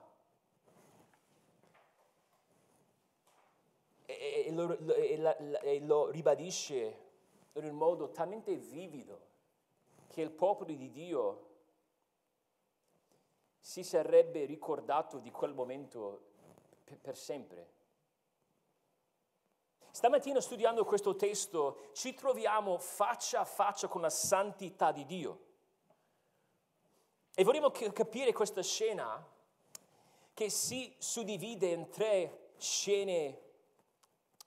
e, 4.19 4.51
lo, 4.51 4.77
e, 4.95 5.17
la, 5.17 5.37
e 5.37 5.81
lo 5.81 6.11
ribadisce 6.11 7.03
in 7.53 7.65
un 7.65 7.77
modo 7.77 8.11
talmente 8.11 8.55
vivido 8.57 9.33
che 10.09 10.23
il 10.23 10.31
popolo 10.31 10.73
di 10.73 10.91
Dio 10.91 11.53
si 13.59 13.83
sarebbe 13.83 14.45
ricordato 14.45 15.19
di 15.19 15.31
quel 15.31 15.55
momento 15.55 16.33
per 17.01 17.17
sempre. 17.17 17.73
Stamattina 19.91 20.41
studiando 20.41 20.85
questo 20.85 21.15
testo 21.15 21.89
ci 21.93 22.15
troviamo 22.15 22.79
faccia 22.79 23.41
a 23.41 23.45
faccia 23.45 23.89
con 23.89 24.01
la 24.01 24.11
santità 24.11 24.93
di 24.93 25.07
Dio. 25.07 25.39
E 27.35 27.43
vorremmo 27.43 27.71
capire 27.71 28.33
questa 28.33 28.63
scena 28.63 29.25
che 30.35 30.51
si 30.51 30.95
suddivide 30.99 31.69
in 31.69 31.89
tre 31.89 32.51
scene 32.59 33.44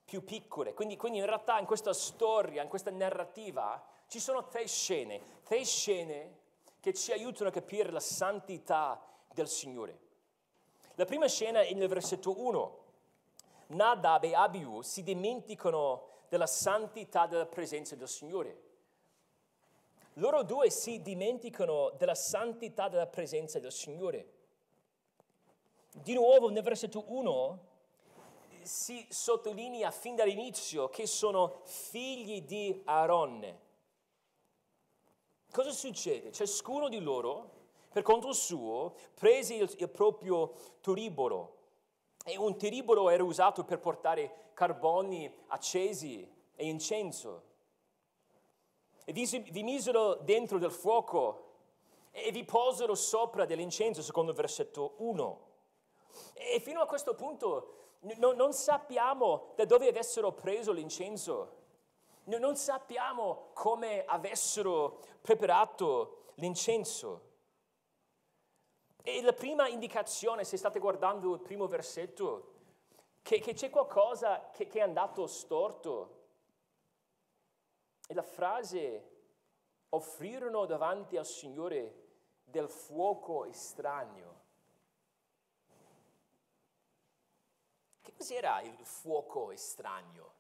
più 0.08 0.24
piccole. 0.24 0.74
Quindi, 0.74 0.96
quindi 0.96 1.18
in 1.18 1.26
realtà 1.26 1.60
in 1.60 1.66
questa 1.66 1.92
storia, 1.92 2.64
in 2.64 2.70
questa 2.70 2.92
narrativa, 2.92 3.86
ci 4.08 4.22
sono 4.22 4.48
tre 4.48 4.66
scene, 4.66 5.42
tre 5.44 5.66
scene 5.66 6.38
che 6.80 6.94
ci 6.94 7.12
aiutano 7.12 7.50
a 7.50 7.52
capire 7.52 7.92
la 7.92 8.00
santità 8.00 9.06
del 9.34 9.50
Signore. 9.50 10.00
La 10.96 11.04
prima 11.04 11.28
scena 11.28 11.60
è 11.60 11.74
nel 11.74 11.90
versetto 11.90 12.40
1. 12.42 12.86
Nadab 13.68 14.24
e 14.24 14.34
Abiu 14.34 14.82
si 14.82 15.04
dimenticano 15.04 16.08
della 16.30 16.48
santità 16.48 17.28
della 17.28 17.46
presenza 17.46 17.98
del 17.98 18.08
Signore. 18.08 18.62
Loro 20.14 20.44
due 20.44 20.70
si 20.70 21.02
dimenticano 21.02 21.90
della 21.98 22.16
santità 22.16 22.88
della 22.88 23.08
presenza 23.08 23.60
del 23.60 23.74
Signore. 23.74 24.36
Di 25.92 26.14
nuovo 26.14 26.50
nel 26.50 26.64
versetto 26.64 27.04
1 27.08 27.67
si 28.68 29.06
sottolinea 29.10 29.92
fin 29.92 30.16
dall'inizio 30.16 30.90
che 30.90 31.08
sono 31.08 31.62
figli 31.64 32.42
di 32.42 32.82
Aaronne. 32.86 33.66
Cosa 35.52 35.72
succede? 35.72 36.32
Ciascuno 36.32 36.90
di 36.90 37.00
loro, 37.00 37.52
per 37.90 38.04
conto 38.04 38.34
suo, 38.34 38.96
prese 39.14 39.56
il, 39.56 39.74
il 39.78 39.90
proprio 39.90 40.54
turibolo 40.82 41.56
e 42.26 42.38
un 42.38 42.58
turibolo 42.58 43.10
era 43.10 43.24
usato 43.24 43.64
per 43.64 43.80
portare 43.80 44.50
carboni 44.54 45.34
accesi 45.48 46.30
e 46.56 46.66
incenso. 46.68 47.44
E 49.06 49.14
vi, 49.14 49.26
vi 49.26 49.64
misero 49.64 50.16
dentro 50.16 50.58
del 50.58 50.72
fuoco 50.72 51.46
e 52.12 52.32
vi 52.32 52.44
posero 52.44 52.96
sopra 52.96 53.46
dell'incenso, 53.46 54.02
secondo 54.02 54.32
il 54.32 54.38
versetto 54.38 54.96
1. 54.98 55.46
E 56.34 56.60
fino 56.60 56.82
a 56.82 56.86
questo 56.86 57.16
punto 57.16 57.77
no, 58.00 58.32
non 58.34 58.54
sappiamo 58.54 59.54
da 59.56 59.66
dove 59.66 59.88
avessero 59.88 60.32
preso 60.32 60.72
l'incenso, 60.72 61.56
no, 62.26 62.38
non 62.38 62.56
sappiamo 62.56 63.50
come 63.54 64.06
avessero 64.06 65.00
preparato 65.22 66.26
l'incenso. 66.36 67.26
E 69.02 69.22
la 69.22 69.34
prima 69.34 69.68
indicazione, 69.68 70.44
se 70.44 70.58
state 70.58 70.80
guardando 70.80 71.34
il 71.34 71.40
primo 71.40 71.68
versetto, 71.68 72.56
che, 73.22 73.40
che 73.40 73.54
c'è 73.54 73.70
qualcosa 73.70 74.52
che, 74.52 74.68
che 74.68 74.80
è 74.80 74.82
andato 74.82 75.28
storto, 75.28 76.16
è 78.06 78.14
la 78.14 78.24
frase 78.24 79.16
offrirono 79.90 80.66
davanti 80.66 81.18
al 81.18 81.26
Signore 81.26 82.06
del 82.44 82.70
fuoco 82.70 83.46
estraneo. 83.46 84.37
Cos'era 88.18 88.62
il 88.62 88.76
fuoco 88.82 89.52
estraneo? 89.52 90.34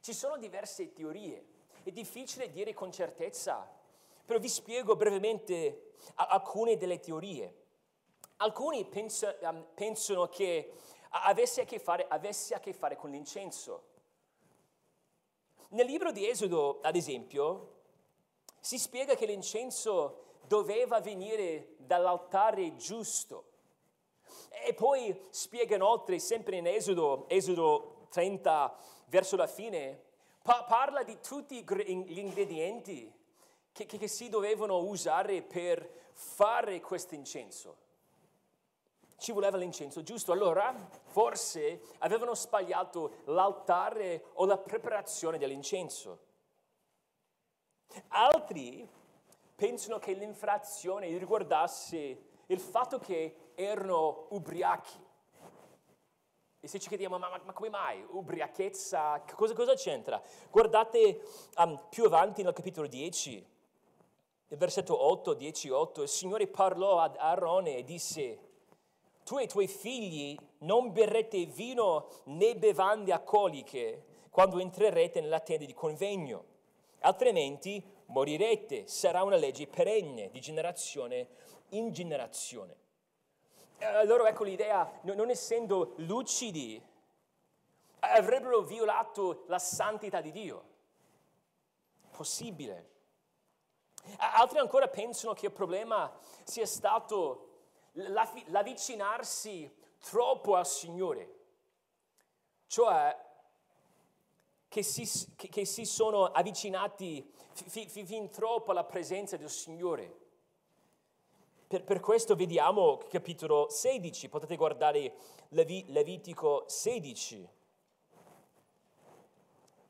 Ci 0.00 0.14
sono 0.14 0.38
diverse 0.38 0.94
teorie, 0.94 1.44
è 1.82 1.90
difficile 1.90 2.50
dire 2.50 2.72
con 2.72 2.90
certezza, 2.90 3.70
però 4.24 4.38
vi 4.38 4.48
spiego 4.48 4.96
brevemente 4.96 5.92
alcune 6.14 6.78
delle 6.78 7.00
teorie. 7.00 7.62
Alcuni 8.38 8.86
pensa, 8.86 9.36
um, 9.42 9.66
pensano 9.74 10.26
che 10.28 10.72
avesse 11.10 11.60
a, 11.60 11.78
fare, 11.78 12.06
avesse 12.08 12.54
a 12.54 12.60
che 12.60 12.72
fare 12.72 12.96
con 12.96 13.10
l'incenso. 13.10 13.82
Nel 15.68 15.84
libro 15.84 16.12
di 16.12 16.26
Esodo, 16.26 16.80
ad 16.82 16.96
esempio, 16.96 17.82
si 18.58 18.78
spiega 18.78 19.14
che 19.14 19.26
l'incenso 19.26 20.38
doveva 20.46 21.00
venire 21.00 21.74
dall'altare 21.76 22.74
giusto. 22.76 23.52
E 24.62 24.74
poi 24.74 25.26
spiega 25.30 25.74
inoltre, 25.74 26.18
sempre 26.18 26.56
in 26.56 26.66
Esodo, 26.66 27.26
Esodo 27.28 28.06
30, 28.10 28.76
verso 29.06 29.36
la 29.36 29.46
fine, 29.46 30.02
pa- 30.42 30.64
parla 30.64 31.02
di 31.02 31.18
tutti 31.20 31.64
gli 31.64 32.18
ingredienti 32.18 33.12
che, 33.72 33.86
che, 33.86 33.98
che 33.98 34.08
si 34.08 34.28
dovevano 34.28 34.78
usare 34.78 35.42
per 35.42 35.88
fare 36.12 36.80
questo 36.80 37.14
incenso. 37.14 37.82
Ci 39.16 39.32
voleva 39.32 39.56
l'incenso, 39.56 40.02
giusto? 40.02 40.32
Allora, 40.32 40.74
forse 41.04 41.80
avevano 41.98 42.34
sbagliato 42.34 43.22
l'altare 43.24 44.26
o 44.34 44.44
la 44.44 44.58
preparazione 44.58 45.38
dell'incenso. 45.38 46.18
Altri 48.08 48.86
pensano 49.54 49.98
che 49.98 50.12
l'infrazione 50.12 51.16
riguardasse 51.16 52.32
il 52.46 52.60
fatto 52.60 52.98
che 52.98 53.43
erano 53.54 54.26
ubriachi. 54.30 55.02
E 56.60 56.68
se 56.68 56.78
ci 56.78 56.88
chiediamo, 56.88 57.18
ma, 57.18 57.28
ma, 57.28 57.40
ma 57.44 57.52
come 57.52 57.68
mai? 57.68 58.02
Ubriachezza, 58.08 59.22
cosa, 59.34 59.52
cosa 59.52 59.74
c'entra? 59.74 60.22
Guardate 60.50 61.20
um, 61.56 61.78
più 61.90 62.04
avanti 62.04 62.42
nel 62.42 62.54
capitolo 62.54 62.86
10, 62.86 63.46
il 64.48 64.56
versetto 64.56 65.04
8, 65.04 65.34
10, 65.34 65.68
8, 65.68 66.02
il 66.02 66.08
Signore 66.08 66.46
parlò 66.46 67.00
ad 67.00 67.16
Aarone 67.18 67.76
e 67.76 67.84
disse, 67.84 68.38
tu 69.24 69.38
e 69.38 69.42
i 69.42 69.48
tuoi 69.48 69.66
figli 69.66 70.36
non 70.58 70.92
berrete 70.92 71.44
vino 71.46 72.08
né 72.24 72.56
bevande 72.56 73.12
alcoliche 73.12 74.04
quando 74.30 74.58
entrerete 74.58 75.20
nella 75.20 75.40
tenda 75.40 75.64
di 75.64 75.74
convegno, 75.74 76.44
altrimenti 77.00 77.82
morirete, 78.06 78.86
sarà 78.86 79.22
una 79.22 79.36
legge 79.36 79.66
perenne 79.66 80.30
di 80.30 80.40
generazione 80.40 81.28
in 81.70 81.92
generazione. 81.92 82.76
Allora 83.78 84.28
ecco 84.28 84.44
l'idea, 84.44 85.00
non 85.02 85.30
essendo 85.30 85.94
lucidi, 85.98 86.82
avrebbero 88.00 88.60
violato 88.62 89.44
la 89.48 89.58
santità 89.58 90.20
di 90.20 90.30
Dio. 90.30 90.72
Possibile. 92.10 92.92
Altri 94.18 94.58
ancora 94.58 94.88
pensano 94.88 95.32
che 95.32 95.46
il 95.46 95.52
problema 95.52 96.12
sia 96.44 96.66
stato 96.66 97.48
l'avvicinarsi 97.92 99.72
troppo 99.98 100.56
al 100.56 100.66
Signore, 100.66 101.34
cioè 102.66 103.16
che 104.68 104.82
si, 104.82 105.08
che 105.36 105.64
si 105.64 105.84
sono 105.84 106.26
avvicinati 106.26 107.32
fin, 107.52 107.88
fin 107.88 108.30
troppo 108.30 108.72
alla 108.72 108.84
presenza 108.84 109.36
del 109.36 109.48
Signore. 109.48 110.22
Per, 111.74 111.82
per, 111.82 111.98
questo 111.98 112.36
vediamo 112.36 112.98
capitolo 113.08 113.66
16, 113.68 114.28
potete 114.28 114.54
guardare 114.54 115.12
Levi, 115.48 115.84
Levitico 115.88 116.62
16. 116.68 117.48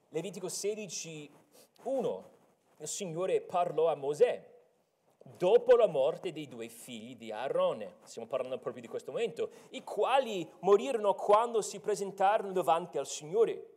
Levitico 0.09 0.49
16, 0.49 1.31
1. 1.83 2.31
Il 2.79 2.89
Signore 2.89 3.43
parlò 3.43 3.89
a 3.89 3.97
Mosè 3.97 4.51
dopo 5.37 5.77
la 5.77 5.87
morte 5.87 6.33
dei 6.33 6.49
due 6.49 6.69
figli 6.69 7.17
di 7.17 7.31
Aarone, 7.31 7.97
stiamo 8.05 8.29
parlando 8.29 8.57
proprio 8.57 8.81
di 8.81 8.89
questo 8.89 9.11
momento, 9.11 9.51
i 9.73 9.85
quali 9.85 10.51
morirono 10.61 11.13
quando 11.13 11.61
si 11.61 11.81
presentarono 11.81 12.53
davanti 12.53 12.97
al 12.97 13.07
Signore. 13.07 13.73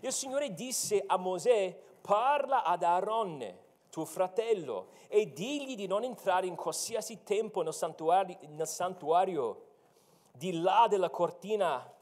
Il 0.00 0.10
Signore 0.10 0.54
disse 0.54 1.00
a 1.06 1.16
Mosè, 1.18 1.78
parla 2.00 2.64
ad 2.64 2.82
Aarone 2.82 3.61
tuo 3.92 4.06
fratello, 4.06 4.88
e 5.06 5.34
digli 5.34 5.76
di 5.76 5.86
non 5.86 6.02
entrare 6.02 6.46
in 6.46 6.56
qualsiasi 6.56 7.24
tempo 7.24 7.60
nel 7.60 7.74
santuario, 7.74 8.38
nel 8.48 8.66
santuario 8.66 9.66
di 10.32 10.62
là 10.62 10.86
della 10.88 11.10
cortina 11.10 11.92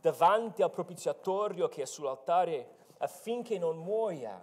davanti 0.00 0.62
al 0.62 0.70
propiziatorio 0.70 1.66
che 1.66 1.82
è 1.82 1.86
sull'altare 1.86 2.76
affinché 2.98 3.58
non 3.58 3.78
muoia, 3.78 4.40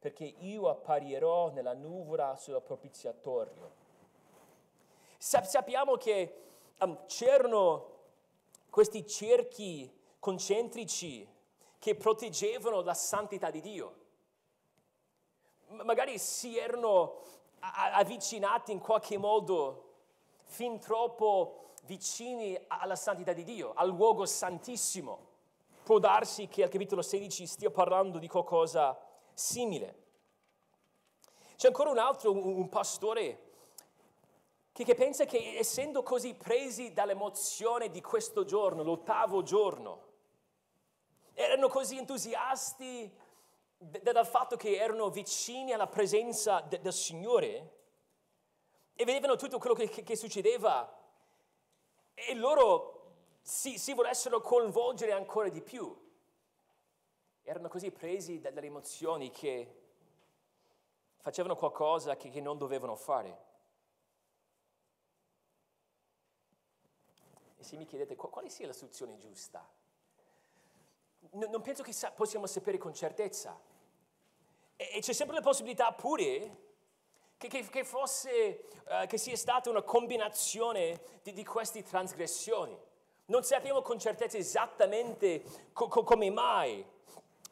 perché 0.00 0.24
io 0.24 0.68
apparirò 0.68 1.50
nella 1.50 1.74
nuvola 1.74 2.36
sul 2.36 2.60
propiziatorio. 2.60 3.70
Sappiamo 5.18 5.94
che 5.94 6.42
um, 6.80 7.06
c'erano 7.06 7.90
questi 8.68 9.06
cerchi 9.06 9.88
concentrici 10.18 11.24
che 11.78 11.94
proteggevano 11.94 12.80
la 12.80 12.94
santità 12.94 13.48
di 13.48 13.60
Dio 13.60 14.00
magari 15.82 16.18
si 16.18 16.58
erano 16.58 17.20
avvicinati 17.60 18.72
in 18.72 18.78
qualche 18.78 19.18
modo 19.18 19.90
fin 20.44 20.78
troppo 20.80 21.70
vicini 21.84 22.58
alla 22.68 22.96
santità 22.96 23.32
di 23.32 23.44
Dio, 23.44 23.72
al 23.74 23.88
luogo 23.88 24.26
santissimo. 24.26 25.30
Può 25.82 25.98
darsi 25.98 26.48
che 26.48 26.62
al 26.62 26.68
capitolo 26.68 27.02
16 27.02 27.46
stia 27.46 27.70
parlando 27.70 28.18
di 28.18 28.28
qualcosa 28.28 28.98
simile. 29.34 30.00
C'è 31.56 31.68
ancora 31.68 31.90
un 31.90 31.98
altro, 31.98 32.32
un, 32.32 32.68
pastore, 32.68 33.50
che, 34.72 34.84
che 34.84 34.94
pensa 34.94 35.24
che 35.24 35.56
essendo 35.58 36.02
così 36.02 36.34
presi 36.34 36.92
dall'emozione 36.92 37.90
di 37.90 38.00
questo 38.00 38.44
giorno, 38.44 38.82
l'ottavo 38.82 39.42
giorno, 39.42 40.10
erano 41.34 41.68
così 41.68 41.98
entusiasti 41.98 43.10
dal 43.82 44.26
fatto 44.26 44.56
che 44.56 44.76
erano 44.76 45.10
vicini 45.10 45.72
alla 45.72 45.88
presenza 45.88 46.60
de, 46.60 46.80
del 46.80 46.92
Signore 46.92 47.80
e 48.94 49.04
vedevano 49.04 49.34
tutto 49.34 49.58
quello 49.58 49.74
che, 49.74 49.88
che, 49.88 50.16
succedeva 50.16 51.00
e 52.14 52.34
loro 52.34 53.14
si, 53.42 53.78
si, 53.78 53.92
volessero 53.92 54.40
coinvolgere 54.40 55.12
ancora 55.12 55.48
di 55.48 55.60
più. 55.60 56.00
Erano 57.42 57.68
così 57.68 57.90
presi 57.90 58.38
dalle 58.38 58.60
emozioni 58.60 59.30
che 59.30 59.80
facevano 61.16 61.56
qualcosa 61.56 62.16
che, 62.16 62.30
che 62.30 62.40
non 62.40 62.58
dovevano 62.58 62.94
fare. 62.94 63.50
E 67.56 67.64
se 67.64 67.76
mi 67.76 67.84
chiedete 67.84 68.14
quale 68.14 68.48
sia 68.48 68.66
la 68.66 68.72
soluzione 68.72 69.18
giusta, 69.18 69.68
non 71.30 71.62
penso 71.62 71.82
che 71.82 71.92
possiamo 72.14 72.46
sapere 72.46 72.78
con 72.78 72.94
certezza. 72.94 73.70
E 74.90 75.00
c'è 75.00 75.12
sempre 75.12 75.36
la 75.36 75.42
possibilità 75.42 75.92
pure 75.92 76.56
che, 77.36 77.48
che, 77.48 77.68
che 77.68 77.84
fosse, 77.84 78.64
uh, 78.86 79.06
che 79.06 79.18
sia 79.18 79.36
stata 79.36 79.70
una 79.70 79.82
combinazione 79.82 81.00
di, 81.22 81.32
di, 81.32 81.44
queste 81.44 81.82
trasgressioni. 81.82 82.76
Non 83.26 83.42
sappiamo 83.44 83.82
con 83.82 83.98
certezza 83.98 84.36
esattamente 84.36 85.42
co- 85.72 85.88
co- 85.88 86.02
come 86.02 86.30
mai 86.30 86.84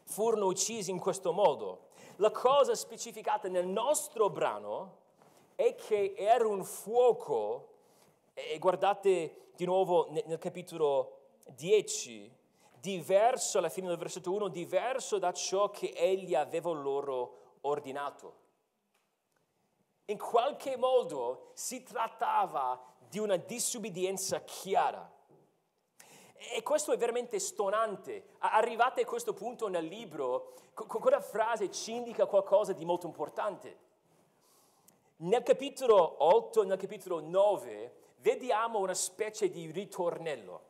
furono 0.04 0.46
uccisi 0.46 0.90
in 0.90 0.98
questo 0.98 1.32
modo. 1.32 1.88
La 2.16 2.30
cosa 2.30 2.74
specificata 2.74 3.48
nel 3.48 3.66
nostro 3.66 4.28
brano 4.28 4.98
è 5.54 5.74
che 5.74 6.14
era 6.16 6.46
un 6.46 6.64
fuoco, 6.64 7.68
e 8.34 8.58
guardate 8.58 9.50
di 9.56 9.64
nuovo 9.64 10.08
nel, 10.10 10.24
nel 10.26 10.38
capitolo 10.38 11.18
10, 11.54 12.38
diverso 12.80 13.58
alla 13.58 13.68
fine 13.68 13.88
del 13.88 13.98
versetto 13.98 14.32
1, 14.32 14.48
diverso 14.48 15.18
da 15.18 15.32
ciò 15.32 15.70
che 15.70 15.92
egli 15.94 16.34
aveva 16.34 16.72
loro 16.72 17.58
ordinato. 17.62 18.38
In 20.06 20.18
qualche 20.18 20.76
modo 20.76 21.50
si 21.54 21.82
trattava 21.82 22.82
di 23.08 23.18
una 23.18 23.36
disubbidienza 23.36 24.40
chiara. 24.40 25.08
E 26.52 26.62
questo 26.62 26.92
è 26.92 26.96
veramente 26.96 27.38
stonante. 27.38 28.30
Arrivate 28.38 29.02
a 29.02 29.06
questo 29.06 29.34
punto 29.34 29.68
nel 29.68 29.84
libro, 29.84 30.54
quella 30.72 31.20
frase 31.20 31.70
ci 31.70 31.92
indica 31.92 32.26
qualcosa 32.26 32.72
di 32.72 32.84
molto 32.84 33.06
importante. 33.06 33.88
Nel 35.16 35.42
capitolo 35.42 36.24
8 36.24 36.62
e 36.62 36.66
nel 36.66 36.78
capitolo 36.78 37.20
9 37.20 37.94
vediamo 38.16 38.78
una 38.78 38.94
specie 38.94 39.50
di 39.50 39.70
ritornello. 39.70 40.68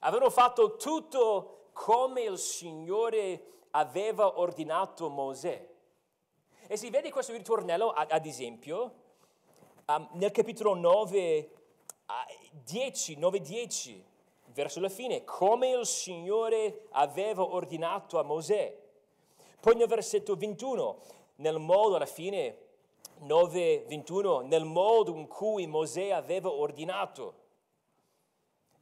Avevano 0.00 0.30
fatto 0.30 0.76
tutto 0.76 1.70
come 1.72 2.22
il 2.22 2.38
Signore 2.38 3.64
aveva 3.70 4.38
ordinato 4.38 5.08
Mosè. 5.08 5.68
E 6.68 6.76
si 6.76 6.90
vede 6.90 7.10
questo 7.10 7.32
ritornello, 7.32 7.90
ad 7.90 8.26
esempio, 8.26 8.94
um, 9.86 10.08
nel 10.12 10.32
capitolo 10.32 10.74
9, 10.74 11.50
uh, 12.06 12.58
10, 12.64 13.16
9, 13.16 13.40
10, 13.40 14.04
verso 14.46 14.80
la 14.80 14.88
fine, 14.88 15.22
come 15.24 15.70
il 15.70 15.86
Signore 15.86 16.86
aveva 16.92 17.42
ordinato 17.42 18.18
a 18.18 18.22
Mosè. 18.22 18.76
Poi 19.60 19.74
nel 19.76 19.86
versetto 19.86 20.34
21, 20.34 21.00
nel 21.36 21.58
modo, 21.58 21.96
alla 21.96 22.06
fine, 22.06 22.58
9, 23.18 23.84
21, 23.86 24.40
nel 24.40 24.64
modo 24.64 25.14
in 25.14 25.28
cui 25.28 25.66
Mosè 25.66 26.10
aveva 26.10 26.50
ordinato. 26.50 27.44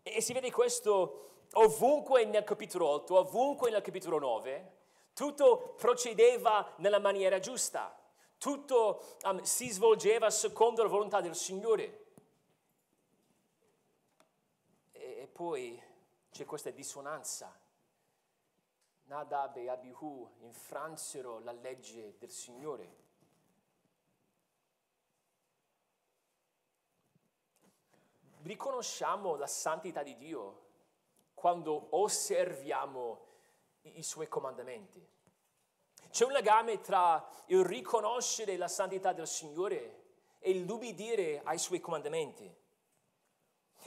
E 0.06 0.20
si 0.20 0.34
vede 0.34 0.50
questo 0.50 1.46
ovunque 1.52 2.26
nel 2.26 2.44
capitolo 2.44 2.86
8, 2.88 3.18
ovunque 3.18 3.70
nel 3.70 3.80
capitolo 3.80 4.18
9, 4.18 4.72
tutto 5.14 5.74
procedeva 5.78 6.74
nella 6.76 6.98
maniera 6.98 7.38
giusta, 7.38 7.98
tutto 8.36 9.16
um, 9.22 9.40
si 9.40 9.70
svolgeva 9.70 10.28
secondo 10.28 10.82
la 10.82 10.90
volontà 10.90 11.22
del 11.22 11.34
Signore. 11.34 12.06
E, 14.92 15.20
e 15.22 15.26
poi 15.26 15.82
c'è 16.30 16.44
questa 16.44 16.68
dissonanza. 16.68 17.58
Nadab 19.04 19.56
e 19.56 19.70
Abihu 19.70 20.28
infransero 20.40 21.38
la 21.40 21.52
legge 21.52 22.16
del 22.18 22.30
Signore. 22.30 23.03
Riconosciamo 28.44 29.37
la 29.37 29.46
santità 29.46 30.02
di 30.02 30.16
Dio 30.16 30.62
quando 31.35 31.88
osserviamo 31.90 33.26
i, 33.83 34.02
suoi 34.02 34.28
comandamenti. 34.28 35.07
C'è 36.11 36.24
un 36.24 36.33
legame 36.33 36.80
tra 36.80 37.26
il 37.46 37.64
riconoscere 37.64 38.57
la 38.57 38.68
santità 38.68 39.12
del 39.12 39.26
Signore 39.26 40.02
e 40.38 40.54
l'ubbidire 40.54 41.40
ai 41.44 41.59
suoi 41.59 41.80
comandamenti. 41.80 42.62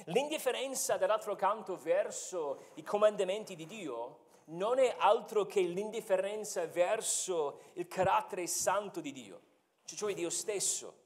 L'indifferenza 0.06 0.98
dall'altro 0.98 1.36
canto 1.36 1.78
verso 1.78 2.66
i 2.76 2.84
comandamenti 2.84 3.56
di 3.56 3.66
Dio 3.66 4.26
non 4.46 4.78
è 4.78 4.96
altro 4.98 5.46
che 5.46 5.62
l'indifferenza 5.62 6.66
verso 6.68 7.62
il 7.74 7.88
carattere 7.88 8.46
santo 8.48 9.02
di 9.02 9.12
Dio, 9.12 9.42
cioè 9.84 10.14
Dio 10.14 10.30
stesso. 10.30 11.06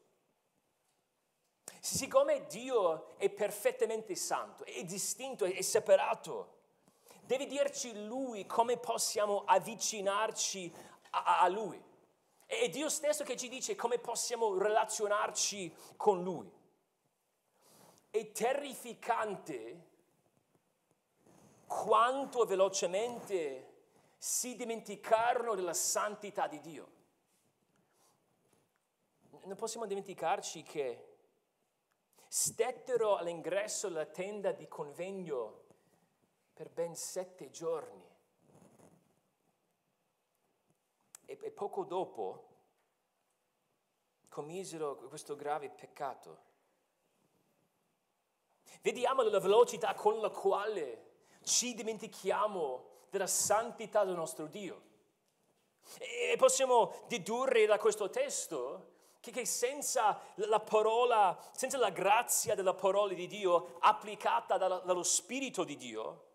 Siccome 1.84 2.46
Dio 2.46 3.18
è 3.18 3.28
perfettamente 3.32 4.16
santo, 4.16 4.64
è 4.66 4.84
distinto, 4.84 5.46
è 5.46 5.62
separato, 5.64 6.60
deve 7.24 7.48
dirci 7.48 8.06
Lui 8.06 8.46
come 8.46 8.78
possiamo 8.78 9.46
avvicinarci 9.46 10.72
a, 11.10 11.40
a 11.40 11.48
Lui. 11.48 11.84
È 12.46 12.70
Dio 12.70 12.88
stesso 12.88 13.24
che 13.24 13.36
ci 13.36 13.50
dice 13.50 13.74
come 13.74 13.98
possiamo 13.98 14.56
relazionarci 14.60 15.74
con 15.98 16.22
Lui. 16.22 16.54
È 18.12 18.32
terrificante 18.32 19.88
quanto 21.66 22.46
velocemente 22.46 23.70
si 24.20 24.56
dimenticarono 24.56 25.56
della 25.56 25.74
santità 25.74 26.46
di 26.46 26.60
Dio. 26.60 26.92
Non 29.46 29.56
possiamo 29.56 29.88
dimenticarci 29.88 30.62
che 30.62 31.11
stettero 32.34 33.18
all'ingresso 33.18 33.90
della 33.90 34.06
tenda 34.06 34.54
di 34.54 34.66
convegno 34.66 35.64
per 36.54 36.70
ben 36.70 36.96
sette 36.96 37.50
giorni. 37.50 38.10
E, 41.26 41.38
e 41.42 41.52
poco 41.52 41.84
dopo 41.84 42.48
commisero 44.30 44.96
questo 45.10 45.36
grave 45.36 45.72
peccato. 45.72 46.38
Vediamo 48.82 49.24
la 49.24 49.40
velocità 49.42 49.94
con 49.94 50.22
la 50.22 50.30
quale 50.30 51.26
ci 51.44 51.74
dimentichiamo 51.74 53.08
della 53.10 53.28
santità 53.28 54.06
del 54.06 54.16
nostro 54.16 54.48
Dio. 54.48 54.84
E 55.98 56.36
possiamo 56.38 56.94
dedurre 57.10 57.66
da 57.66 57.78
questo 57.78 58.10
testo 58.10 58.91
che 59.30 59.46
senza 59.46 60.20
la 60.36 60.60
parola, 60.60 61.38
senza 61.52 61.78
la 61.78 61.92
grazia 61.92 62.56
della 62.56 62.74
parola 62.74 63.14
di 63.14 63.28
Dio 63.28 63.78
applicata 63.80 64.58
dallo 64.58 65.04
Spirito 65.04 65.64
di 65.64 65.78
Dio, 65.78 66.30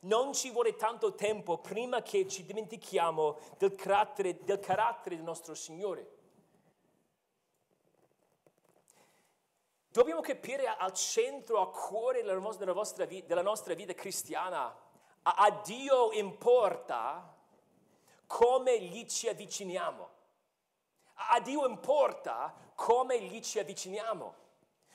non 0.00 0.32
ci 0.32 0.50
vuole 0.50 0.74
tanto 0.74 1.14
tempo 1.14 1.58
prima 1.58 2.02
che 2.02 2.26
ci 2.26 2.44
dimentichiamo 2.44 3.38
del 3.58 3.76
carattere 3.76 4.42
del, 4.42 4.58
carattere 4.58 5.14
del 5.14 5.24
nostro 5.24 5.54
Signore. 5.54 6.18
Dobbiamo 9.88 10.22
capire 10.22 10.66
al 10.66 10.92
centro, 10.94 11.60
a 11.60 11.70
cuore 11.70 12.22
della 12.22 12.38
nostra, 12.38 13.04
della 13.06 13.42
nostra 13.42 13.74
vita 13.74 13.92
cristiana, 13.92 14.74
a 15.22 15.50
Dio 15.64 16.10
importa 16.12 17.36
come 18.26 18.80
gli 18.80 19.06
ci 19.06 19.28
avviciniamo. 19.28 20.20
A 21.28 21.40
Dio 21.40 21.66
importa 21.66 22.54
come 22.74 23.20
gli 23.20 23.40
ci 23.40 23.58
avviciniamo. 23.58 24.34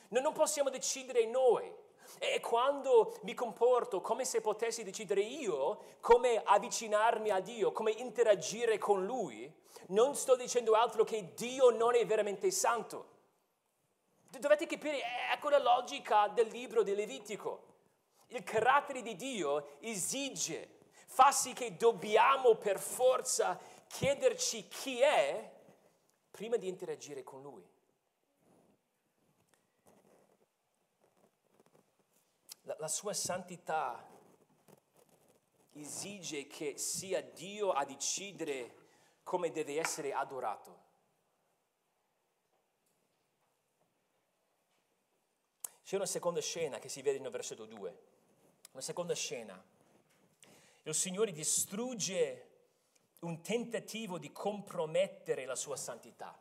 Noi 0.09 0.21
non 0.21 0.33
possiamo 0.33 0.69
decidere 0.69 1.25
noi 1.25 1.73
E 2.19 2.39
quando 2.39 3.17
mi 3.23 3.33
comporto 3.33 4.01
come 4.01 4.25
se 4.25 4.41
potessi 4.41 4.83
decidere 4.83 5.21
io 5.21 5.95
come 5.99 6.41
avvicinarmi 6.43 7.29
a 7.29 7.39
Dio, 7.39 7.71
come 7.71 7.91
interagire 7.91 8.77
con 8.77 9.05
Lui, 9.05 9.51
non 9.87 10.15
sto 10.15 10.35
dicendo 10.35 10.73
altro 10.73 11.03
che 11.03 11.33
Dio 11.35 11.69
non 11.69 11.95
è 11.95 12.05
veramente 12.05 12.49
santo. 12.49 13.15
Dovete 14.39 14.65
capire, 14.65 15.01
è 15.31 15.37
quella 15.39 15.59
logica 15.59 16.27
del 16.27 16.47
libro 16.47 16.83
di 16.83 16.95
Levitico. 16.95 17.65
Il 18.27 18.43
carattere 18.43 19.01
di 19.01 19.15
Dio 19.15 19.77
esige, 19.79 20.75
fa 21.07 21.31
sì 21.31 21.53
che 21.53 21.77
dobbiamo 21.77 22.55
per 22.55 22.79
forza 22.79 23.59
chiederci 23.87 24.67
chi 24.67 24.99
è 24.99 25.55
prima 26.37 26.57
di 26.57 26.67
interagire 26.67 27.23
con 27.23 27.41
Lui. 27.41 27.67
La, 32.61 32.75
la 32.77 32.87
sua 32.87 33.11
santità 33.13 34.07
esige 35.71 36.45
che 36.45 36.77
sia 36.77 37.23
Dio 37.23 37.71
a 37.71 37.83
decidere 37.85 38.75
come 39.23 39.49
deve 39.49 39.79
essere 39.79 40.13
adorato. 40.13 40.85
C'è 45.83 45.95
una 45.95 46.05
seconda 46.05 46.39
scena 46.39 46.77
che 46.77 46.87
si 46.87 47.01
vede 47.01 47.17
nel 47.17 47.31
versetto 47.31 47.65
2. 47.65 48.01
Una 48.73 48.81
seconda 48.83 49.15
scena. 49.15 49.59
Il 50.83 50.93
Signore 50.93 51.31
distrugge 51.31 52.46
un 53.19 53.41
tentativo 53.41 54.17
di 54.17 54.31
compromettere 54.31 55.45
la 55.45 55.55
sua 55.55 55.75
santità. 55.75 56.37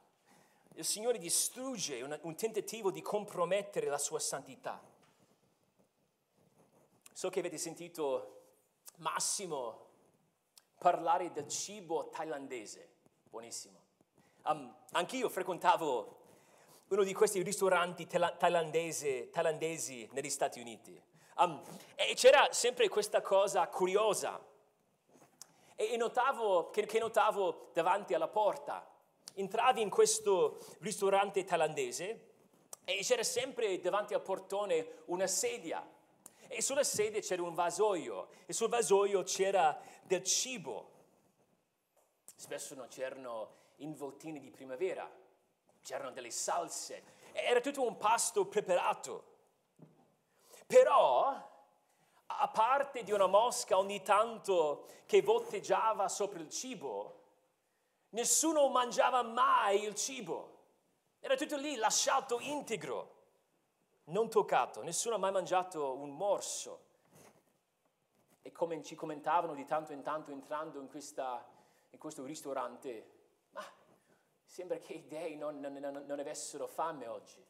Il 0.75 0.85
Signore 0.85 1.19
distrugge 1.19 2.03
un, 2.03 2.19
un 2.23 2.35
tentativo 2.35 2.91
di 2.91 3.01
compromettere 3.01 3.89
la 3.89 3.99
sua 3.99 4.19
santità. 4.19 4.83
So 7.13 7.31
che 7.31 7.39
avete 7.39 7.57
sentito 7.57 8.33
Massimo 8.97 9.85
parlare 10.79 11.33
del 11.33 11.49
cibo 11.49 12.09
thailandese, 12.09 12.89
buonissimo. 13.31 13.79
Um, 14.45 14.75
anch'io 14.93 15.29
frequentavo 15.29 16.21
uno 16.89 17.03
di 17.03 17.13
questi 17.13 17.43
ristoranti 17.43 18.07
thailandesi, 18.07 19.29
thailandesi 19.31 20.09
negli 20.13 20.31
Stati 20.31 20.61
Uniti. 20.61 21.03
Um, 21.39 21.63
e 21.95 22.15
c'era 22.15 22.53
sempre 22.53 22.89
questa 22.89 23.21
cosa 23.21 23.67
curiosa. 23.69 24.41
E, 25.77 25.97
notavo, 25.97 26.71
che, 26.71 26.87
che 26.87 26.99
notavo 26.99 27.71
davanti 27.73 28.15
alla 28.15 28.29
porta. 28.29 28.91
Entravi 29.35 29.83
in 29.83 29.91
questo 29.91 30.59
ristorante 30.81 31.45
thailandese 31.45 32.31
e 32.85 32.99
c'era 33.03 33.23
sempre 33.23 33.79
davanti 33.81 34.15
al 34.15 34.23
portone 34.23 35.03
una 35.07 35.27
sedia 35.27 35.87
e 36.49 36.63
sulla 36.63 36.85
sedia 36.85 37.21
c'era 37.21 37.43
un 37.43 37.55
vasoio 37.55 38.29
e 38.47 38.53
sul 38.53 38.69
vasoio 38.69 39.23
c'era 39.23 39.79
del 40.03 40.23
cibo. 40.23 40.93
Spesso 42.35 42.75
non 42.75 42.89
c'erano 42.89 43.55
involtini 43.77 44.41
di 44.41 44.51
primavera, 44.51 45.11
c'erano 45.83 46.11
delle 46.13 46.31
salse, 46.31 47.03
era 47.33 47.61
tutto 47.61 47.87
un 47.87 47.97
pasto 47.97 48.47
preparato. 48.47 49.35
Però, 50.67 51.56
a 52.27 52.49
parte 52.49 53.03
di 53.03 53.13
una 53.13 53.27
mosca 53.27 53.79
ogni 53.79 54.03
tanto 54.03 54.87
che 55.07 55.23
volteggiava 55.23 56.09
sopra 56.09 56.41
il 56.41 56.51
cibo, 56.51 57.23
nessuno 58.11 58.69
mangiava 58.69 59.23
mai 59.23 59.85
il 59.85 59.95
cibo. 59.95 60.55
Era 61.21 61.37
tutto 61.37 61.57
lì 61.57 61.77
lasciato 61.77 62.39
integro 62.41 63.15
non 64.07 64.29
toccato, 64.29 64.83
nessuno 64.83 65.17
ha 65.17 65.19
mai 65.19 65.33
mangiato 65.33 65.95
un 65.95 66.15
morso. 66.15 66.85
E 68.43 68.53
come 68.53 68.83
ci 68.83 68.95
commentavano 68.95 69.55
di 69.55 69.65
tanto 69.65 69.93
in 69.93 70.03
tanto 70.03 70.31
entrando 70.31 70.81
in, 70.81 70.89
questa, 70.89 71.45
in 71.91 71.99
questo 71.99 72.25
ristorante, 72.25 73.11
ma 73.51 73.65
sembra 74.45 74.79
che 74.79 74.93
i 74.93 75.07
dei 75.09 75.37
non, 75.37 75.59
non, 75.59 76.05
non 76.07 76.19
avessero 76.21 76.69
fame 76.69 77.07
oggi. 77.09 77.45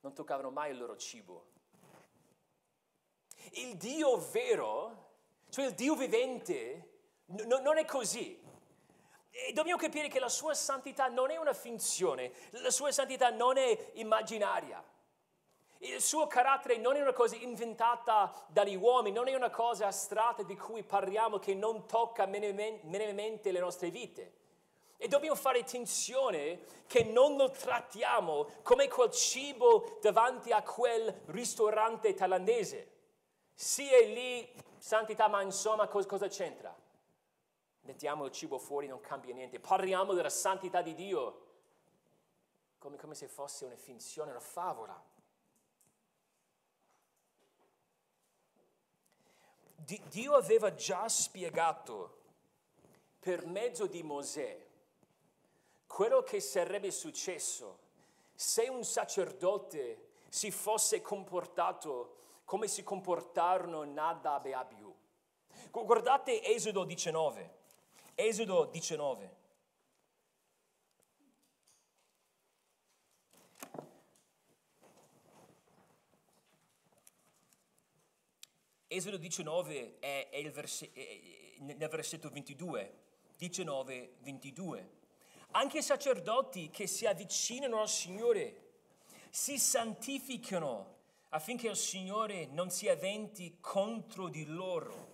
Non 0.00 0.14
toccavano 0.14 0.50
mai 0.50 0.70
il 0.70 0.78
loro 0.78 0.96
cibo. 0.96 1.51
Il 3.50 3.76
Dio 3.76 4.16
vero, 4.30 5.10
cioè 5.50 5.66
il 5.66 5.74
Dio 5.74 5.94
vivente, 5.94 6.88
non 7.26 7.78
è 7.78 7.84
così. 7.84 8.40
E 9.30 9.52
dobbiamo 9.52 9.80
capire 9.80 10.08
che 10.08 10.18
la 10.18 10.28
sua 10.28 10.52
santità 10.52 11.08
non 11.08 11.30
è 11.30 11.36
una 11.36 11.54
finzione, 11.54 12.32
la 12.50 12.70
sua 12.70 12.92
santità 12.92 13.30
non 13.30 13.56
è 13.56 13.92
immaginaria. 13.94 14.84
Il 15.78 16.00
suo 16.00 16.26
carattere 16.28 16.76
non 16.76 16.94
è 16.96 17.00
una 17.00 17.12
cosa 17.12 17.34
inventata 17.34 18.32
dagli 18.48 18.76
uomini, 18.76 19.16
non 19.16 19.26
è 19.26 19.34
una 19.34 19.50
cosa 19.50 19.88
astratta 19.88 20.44
di 20.44 20.56
cui 20.56 20.84
parliamo 20.84 21.38
che 21.38 21.54
non 21.54 21.86
tocca 21.86 22.24
minimamente 22.26 23.50
le 23.50 23.58
nostre 23.58 23.90
vite. 23.90 24.34
E 24.96 25.08
dobbiamo 25.08 25.34
fare 25.34 25.58
attenzione 25.58 26.60
che 26.86 27.02
non 27.02 27.36
lo 27.36 27.50
trattiamo 27.50 28.46
come 28.62 28.86
quel 28.86 29.10
cibo 29.10 29.98
davanti 30.00 30.52
a 30.52 30.62
quel 30.62 31.22
ristorante 31.26 32.14
thailandese. 32.14 32.91
Sì, 33.54 33.88
è 33.92 34.06
lì 34.06 34.52
santità, 34.78 35.28
ma 35.28 35.42
insomma 35.42 35.86
cosa 35.86 36.28
c'entra? 36.28 36.74
mettiamo 37.82 38.26
il 38.26 38.32
cibo 38.32 38.58
fuori, 38.58 38.86
non 38.86 39.00
cambia 39.00 39.34
niente. 39.34 39.60
Parliamo 39.60 40.12
della 40.12 40.30
santità 40.30 40.82
di 40.82 40.94
Dio 40.94 41.50
come, 42.78 42.96
come 42.96 43.14
se 43.14 43.28
fosse 43.28 43.64
una 43.64 43.76
finzione, 43.76 44.30
una 44.30 44.40
favola. 44.40 45.10
Dio 49.74 50.34
aveva 50.34 50.74
già 50.74 51.08
spiegato 51.08 52.20
per 53.18 53.46
mezzo 53.46 53.86
di 53.86 54.02
Mosè 54.02 54.66
quello 55.86 56.22
che 56.22 56.40
sarebbe 56.40 56.90
successo 56.90 57.78
se 58.34 58.68
un 58.68 58.84
sacerdote 58.84 60.10
si 60.28 60.50
fosse 60.50 61.02
comportato 61.02 62.20
come 62.44 62.68
si 62.68 62.82
comportarono 62.82 63.84
Nadab 63.84 64.46
e 64.46 64.52
Abiu. 64.52 64.94
Guardate 65.70 66.42
Esodo 66.42 66.84
19. 66.84 67.60
Esodo 68.14 68.66
19. 68.66 69.40
Esodo 78.92 79.16
19 79.16 79.98
è, 80.00 80.28
è, 80.28 80.50
verse, 80.50 80.90
è, 80.92 81.20
nel 81.60 81.88
versetto 81.88 82.28
22, 82.28 82.94
19, 83.38 84.16
22. 84.18 84.90
Anche 85.52 85.78
i 85.78 85.82
sacerdoti 85.82 86.68
che 86.68 86.86
si 86.86 87.06
avvicinano 87.06 87.80
al 87.80 87.88
Signore 87.88 88.72
si 89.30 89.58
santificano 89.58 91.00
affinché 91.34 91.68
il 91.68 91.76
Signore 91.76 92.46
non 92.46 92.70
si 92.70 92.88
avventi 92.88 93.58
contro 93.60 94.28
di 94.28 94.46
loro 94.46 95.10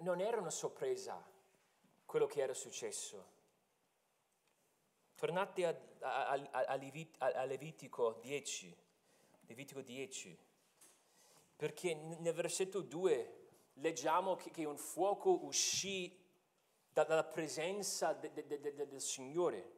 non 0.00 0.20
era 0.20 0.38
una 0.38 0.50
sorpresa 0.50 1.22
quello 2.04 2.26
che 2.26 2.40
era 2.40 2.54
successo. 2.54 3.36
Tornate 5.14 5.66
a, 5.66 5.76
a, 6.00 6.48
a, 6.50 6.80
a 7.18 7.44
Levitico 7.44 8.18
10, 8.20 8.76
Levitico 9.46 9.82
10, 9.82 10.38
perché 11.56 11.94
nel 11.94 12.34
versetto 12.34 12.80
2 12.80 13.48
leggiamo 13.74 14.36
che, 14.36 14.50
che 14.50 14.64
un 14.64 14.76
fuoco 14.76 15.44
uscì 15.44 16.16
dalla 16.92 17.24
presenza 17.24 18.12
de, 18.12 18.32
de, 18.32 18.46
de, 18.46 18.74
del 18.74 19.00
Signore. 19.00 19.76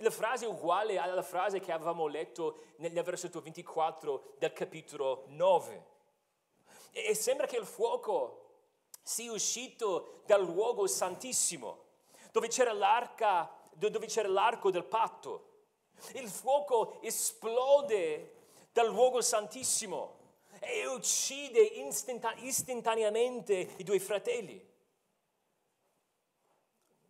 La 0.00 0.10
frase 0.10 0.44
è 0.44 0.48
uguale 0.48 0.98
alla 0.98 1.22
frase 1.22 1.58
che 1.58 1.72
avevamo 1.72 2.06
letto 2.06 2.58
nel 2.76 3.02
versetto 3.02 3.40
24 3.40 4.34
del 4.38 4.52
capitolo 4.52 5.24
9. 5.28 5.86
E 6.90 7.14
sembra 7.14 7.46
che 7.46 7.56
il 7.56 7.64
fuoco 7.64 8.42
sia 9.02 9.32
uscito 9.32 10.20
dal 10.26 10.44
luogo 10.44 10.86
santissimo, 10.86 11.84
dove 12.30 12.48
c'era 12.48 12.72
l'arca, 12.72 13.50
dove 13.72 14.06
c'era 14.06 14.28
l'arco 14.28 14.70
del 14.70 14.84
patto. 14.84 15.52
Il 16.12 16.28
fuoco 16.28 17.00
esplode 17.00 18.34
dal 18.72 18.88
luogo 18.88 19.22
santissimo 19.22 20.18
e 20.60 20.86
uccide 20.86 21.60
istantaneamente 21.60 23.72
i 23.78 23.82
due 23.82 23.98
fratelli. 23.98 24.74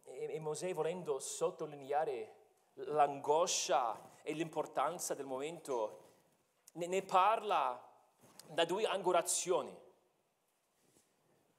E, 0.04 0.38
Mosè, 0.38 0.72
volendo 0.72 1.18
sottolineare 1.18 2.35
l'angoscia 2.84 3.98
e 4.22 4.32
l'importanza 4.32 5.14
del 5.14 5.26
momento, 5.26 6.04
ne 6.72 7.02
parla 7.02 7.82
da 8.48 8.64
due 8.64 8.84
angolazioni 8.84 9.84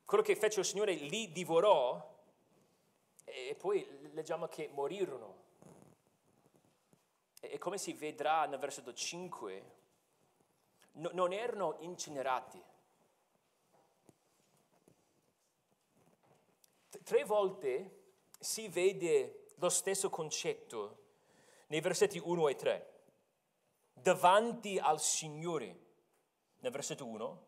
quello 0.08 0.24
che 0.24 0.38
fece 0.38 0.62
il 0.62 0.66
Signore 0.66 0.94
li 0.94 1.34
divorò 1.34 2.16
e 3.26 3.56
poi 3.60 3.86
leggiamo 4.14 4.48
che 4.48 4.70
morirono. 4.74 5.44
e 7.42 7.58
come 7.58 7.78
si 7.78 7.92
vedrà 7.92 8.46
nel 8.46 8.58
versetto 8.58 8.94
5, 8.94 9.72
no, 10.94 11.10
non 11.12 11.34
erano 11.34 11.76
incinerati. 11.80 12.64
Tre 17.04 17.24
volte 17.26 18.04
si 18.40 18.70
vede 18.70 19.48
lo 19.56 19.70
stesso 19.70 20.10
concetto 20.10 21.07
nei 21.68 21.82
versetti 21.82 22.20
1 22.24 22.48
e 22.48 22.56
3. 22.56 22.94
Davanti 23.94 24.78
al 24.78 25.02
Signore, 25.02 25.80
nel 26.60 26.72
versetto 26.72 27.06
1, 27.06 27.46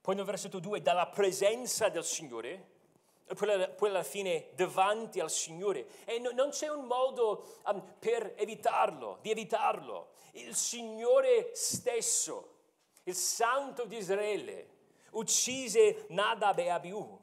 poi 0.00 0.14
nel 0.14 0.24
versetto 0.24 0.58
2, 0.58 0.80
dalla 0.80 1.08
presenza 1.08 1.88
del 1.88 2.04
Signore, 2.04 2.78
e 3.26 3.34
poi 3.34 3.88
alla 3.88 4.02
fine 4.02 4.50
davanti 4.54 5.20
al 5.20 5.30
Signore. 5.30 5.86
E 6.04 6.18
no, 6.18 6.30
non 6.30 6.50
c'è 6.50 6.68
un 6.68 6.86
modo 6.86 7.60
um, 7.66 7.96
per 7.98 8.34
evitarlo, 8.36 9.18
di 9.20 9.30
evitarlo. 9.30 10.10
Il 10.32 10.54
Signore 10.56 11.50
stesso, 11.54 12.56
il 13.04 13.14
Santo 13.14 13.84
di 13.84 13.96
Israele, 13.98 14.78
uccise 15.12 16.06
Nadab 16.08 16.58
e 16.58 16.68
Abiù. 16.70 17.18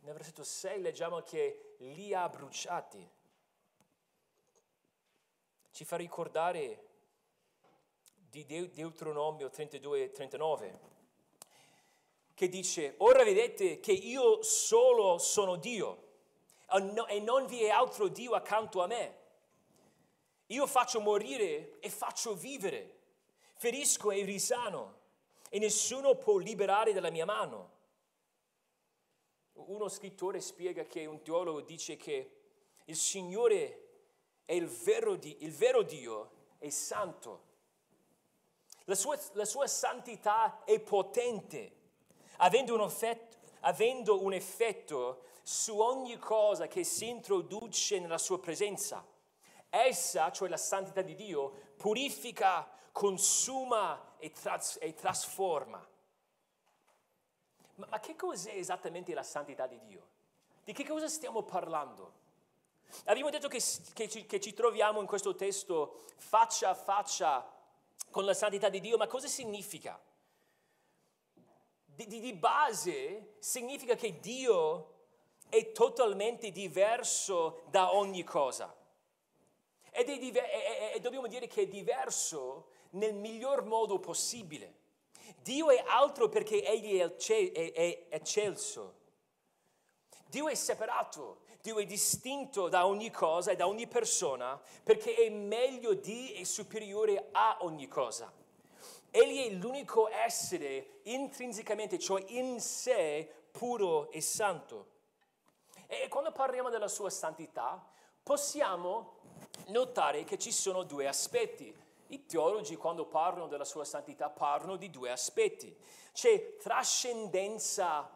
Nel 0.00 0.14
versetto 0.14 0.44
6 0.44 0.80
leggiamo 0.80 1.22
che 1.22 1.76
li 1.78 2.14
ha 2.14 2.28
bruciati. 2.28 3.11
Ci 5.72 5.86
fa 5.86 5.96
ricordare 5.96 6.84
di 8.28 8.44
Deuteronomio 8.44 9.48
32 9.48 10.02
e 10.02 10.10
39 10.10 10.78
che 12.34 12.48
dice, 12.50 12.96
ora 12.98 13.24
vedete 13.24 13.80
che 13.80 13.92
io 13.92 14.42
solo 14.42 15.16
sono 15.16 15.56
Dio 15.56 16.10
e 17.08 17.20
non 17.20 17.46
vi 17.46 17.62
è 17.62 17.70
altro 17.70 18.08
Dio 18.08 18.32
accanto 18.32 18.82
a 18.82 18.86
me. 18.86 19.18
Io 20.48 20.66
faccio 20.66 21.00
morire 21.00 21.78
e 21.80 21.88
faccio 21.88 22.34
vivere, 22.34 22.98
ferisco 23.54 24.10
e 24.10 24.24
risano 24.24 25.00
e 25.48 25.58
nessuno 25.58 26.16
può 26.16 26.36
liberare 26.36 26.92
dalla 26.92 27.10
mia 27.10 27.24
mano. 27.24 27.70
Uno 29.54 29.88
scrittore 29.88 30.42
spiega 30.42 30.84
che 30.84 31.06
un 31.06 31.22
teologo 31.22 31.62
dice 31.62 31.96
che 31.96 32.40
il 32.84 32.96
Signore 32.96 33.81
è 34.44 34.52
il 34.52 34.66
vero, 34.66 35.12
il 35.12 35.52
vero 35.52 35.82
Dio, 35.82 36.30
è 36.58 36.68
santo. 36.70 37.50
La 38.84 38.94
sua, 38.94 39.18
la 39.32 39.44
sua 39.44 39.66
santità 39.66 40.64
è 40.64 40.80
potente 40.80 41.80
avendo 42.42 42.74
un, 42.74 42.82
effetto, 42.82 43.36
avendo 43.60 44.22
un 44.22 44.32
effetto 44.32 45.24
su 45.42 45.78
ogni 45.78 46.16
cosa 46.18 46.66
che 46.66 46.84
si 46.84 47.08
introduce 47.08 47.98
nella 47.98 48.18
sua 48.18 48.38
presenza. 48.38 49.04
Essa, 49.68 50.30
cioè 50.30 50.48
la 50.48 50.56
santità 50.56 51.02
di 51.02 51.14
Dio, 51.14 51.72
purifica, 51.76 52.68
consuma 52.92 54.16
e, 54.18 54.30
tras- 54.30 54.78
e 54.80 54.94
trasforma. 54.94 55.84
Ma, 57.76 57.86
ma 57.88 58.00
che 58.00 58.14
cos'è 58.14 58.54
esattamente 58.54 59.14
la 59.14 59.22
santità 59.22 59.66
di 59.66 59.78
Dio? 59.78 60.08
Di 60.64 60.72
che 60.72 60.86
cosa 60.86 61.08
stiamo 61.08 61.42
parlando? 61.42 62.20
Abbiamo 63.04 63.30
detto 63.30 63.48
che, 63.48 63.62
che, 63.92 64.08
ci, 64.08 64.26
che, 64.26 64.40
ci, 64.40 64.52
troviamo 64.54 65.00
in 65.00 65.06
questo 65.06 65.34
testo 65.34 66.00
faccia 66.16 66.70
a 66.70 66.74
faccia 66.74 67.50
con 68.10 68.24
la 68.24 68.34
santità 68.34 68.68
di 68.68 68.80
Dio, 68.80 68.96
ma 68.96 69.06
cosa 69.06 69.28
significa? 69.28 70.00
di, 71.94 72.20
di 72.20 72.32
base 72.32 73.34
significa 73.38 73.94
che 73.94 74.18
Dio 74.20 74.90
è 75.48 75.72
totalmente 75.72 76.50
diverso 76.50 77.62
da 77.68 77.94
ogni 77.94 78.24
cosa. 78.24 78.74
Ed 79.90 80.08
è 80.08 80.18
diver- 80.18 80.48
e, 80.50 80.92
e 80.94 81.00
dobbiamo 81.00 81.26
dire 81.26 81.46
che 81.46 81.62
è 81.62 81.66
diverso 81.66 82.70
nel 82.90 83.14
miglior 83.14 83.64
modo 83.64 83.98
possibile. 83.98 84.80
Dio 85.42 85.70
è 85.70 85.82
altro 85.86 86.28
perché 86.28 86.64
Egli 86.64 86.98
è, 86.98 87.14
è, 87.52 87.72
è 87.72 88.06
eccelso. 88.08 89.00
Dio 90.26 90.48
è 90.48 90.54
separato, 90.54 91.40
Dio 91.62 91.78
è 91.78 91.84
distinto 91.84 92.68
da 92.68 92.86
ogni 92.86 93.12
cosa 93.12 93.52
e 93.52 93.56
da 93.56 93.68
ogni 93.68 93.86
persona 93.86 94.60
perché 94.82 95.14
è 95.14 95.28
meglio 95.28 95.94
di 95.94 96.34
e 96.34 96.44
superiore 96.44 97.28
a 97.30 97.58
ogni 97.60 97.86
cosa. 97.86 98.32
Egli 99.12 99.46
è 99.46 99.50
l'unico 99.50 100.08
essere 100.08 100.98
intrinsecamente, 101.04 102.00
cioè 102.00 102.24
in 102.30 102.60
sé, 102.60 103.30
puro 103.52 104.10
e 104.10 104.20
santo. 104.20 104.88
E 105.86 106.08
quando 106.08 106.32
parliamo 106.32 106.68
della 106.68 106.88
sua 106.88 107.10
santità, 107.10 107.80
possiamo 108.24 109.18
notare 109.66 110.24
che 110.24 110.38
ci 110.38 110.50
sono 110.50 110.82
due 110.82 111.06
aspetti. 111.06 111.72
I 112.08 112.26
teologi 112.26 112.74
quando 112.74 113.06
parlano 113.06 113.46
della 113.46 113.64
sua 113.64 113.84
santità 113.84 114.30
parlano 114.30 114.74
di 114.74 114.90
due 114.90 115.12
aspetti. 115.12 115.72
C'è 116.12 116.56
trascendenza 116.56 118.10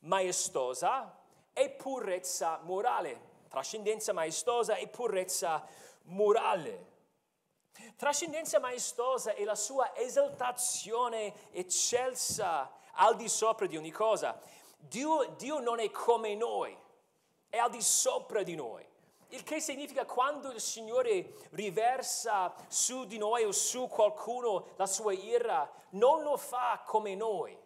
maestosa 0.00 1.22
e 1.54 1.70
purezza 1.70 2.60
morale. 2.64 3.32
Trascendenza 3.48 4.12
maestosa 4.12 4.74
e 4.74 4.88
purezza 4.88 5.66
morale. 6.02 6.92
Trascendenza 7.96 8.58
maestosa 8.58 9.32
è 9.34 9.44
la 9.44 9.54
sua 9.54 9.96
esaltazione 9.96 11.52
eccelsa 11.52 12.70
al 12.92 13.16
di 13.16 13.28
sopra 13.28 13.66
di 13.66 13.76
ogni 13.76 13.90
cosa. 13.90 14.38
Dio, 14.76 15.24
Dio 15.36 15.60
non 15.60 15.80
è 15.80 15.90
come 15.90 16.34
noi, 16.34 16.76
è 17.48 17.56
al 17.56 17.70
di 17.70 17.80
sopra 17.80 18.42
di 18.42 18.54
noi. 18.54 18.86
Il 19.28 19.42
che 19.42 19.60
significa 19.60 20.04
quando 20.04 20.50
il 20.50 20.60
Signore 20.60 21.34
riversa 21.50 22.54
su 22.68 23.04
di 23.04 23.18
noi 23.18 23.44
o 23.44 23.52
su 23.52 23.88
qualcuno 23.88 24.66
la 24.76 24.86
sua 24.86 25.12
ira, 25.12 25.68
non 25.90 26.22
lo 26.22 26.36
fa 26.36 26.82
come 26.84 27.14
noi. 27.14 27.56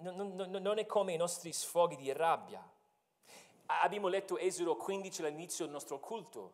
Non, 0.00 0.34
non, 0.34 0.50
non 0.50 0.78
è 0.78 0.86
come 0.86 1.12
i 1.12 1.16
nostri 1.16 1.52
sfoghi 1.52 1.96
di 1.96 2.12
rabbia. 2.12 2.66
Abbiamo 3.66 4.08
letto 4.08 4.38
Esodo 4.38 4.76
15 4.76 5.24
all'inizio 5.24 5.64
del 5.64 5.74
nostro 5.74 6.00
culto. 6.00 6.52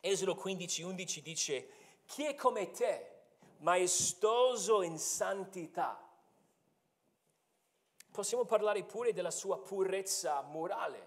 Esodo 0.00 0.34
15, 0.34 0.82
11 0.82 1.22
dice, 1.22 1.68
chi 2.06 2.24
è 2.24 2.34
come 2.34 2.70
te, 2.70 3.16
maestoso 3.58 4.82
in 4.82 4.98
santità? 4.98 6.00
Possiamo 8.12 8.44
parlare 8.44 8.84
pure 8.84 9.12
della 9.12 9.30
sua 9.30 9.58
purezza 9.58 10.40
morale. 10.42 11.06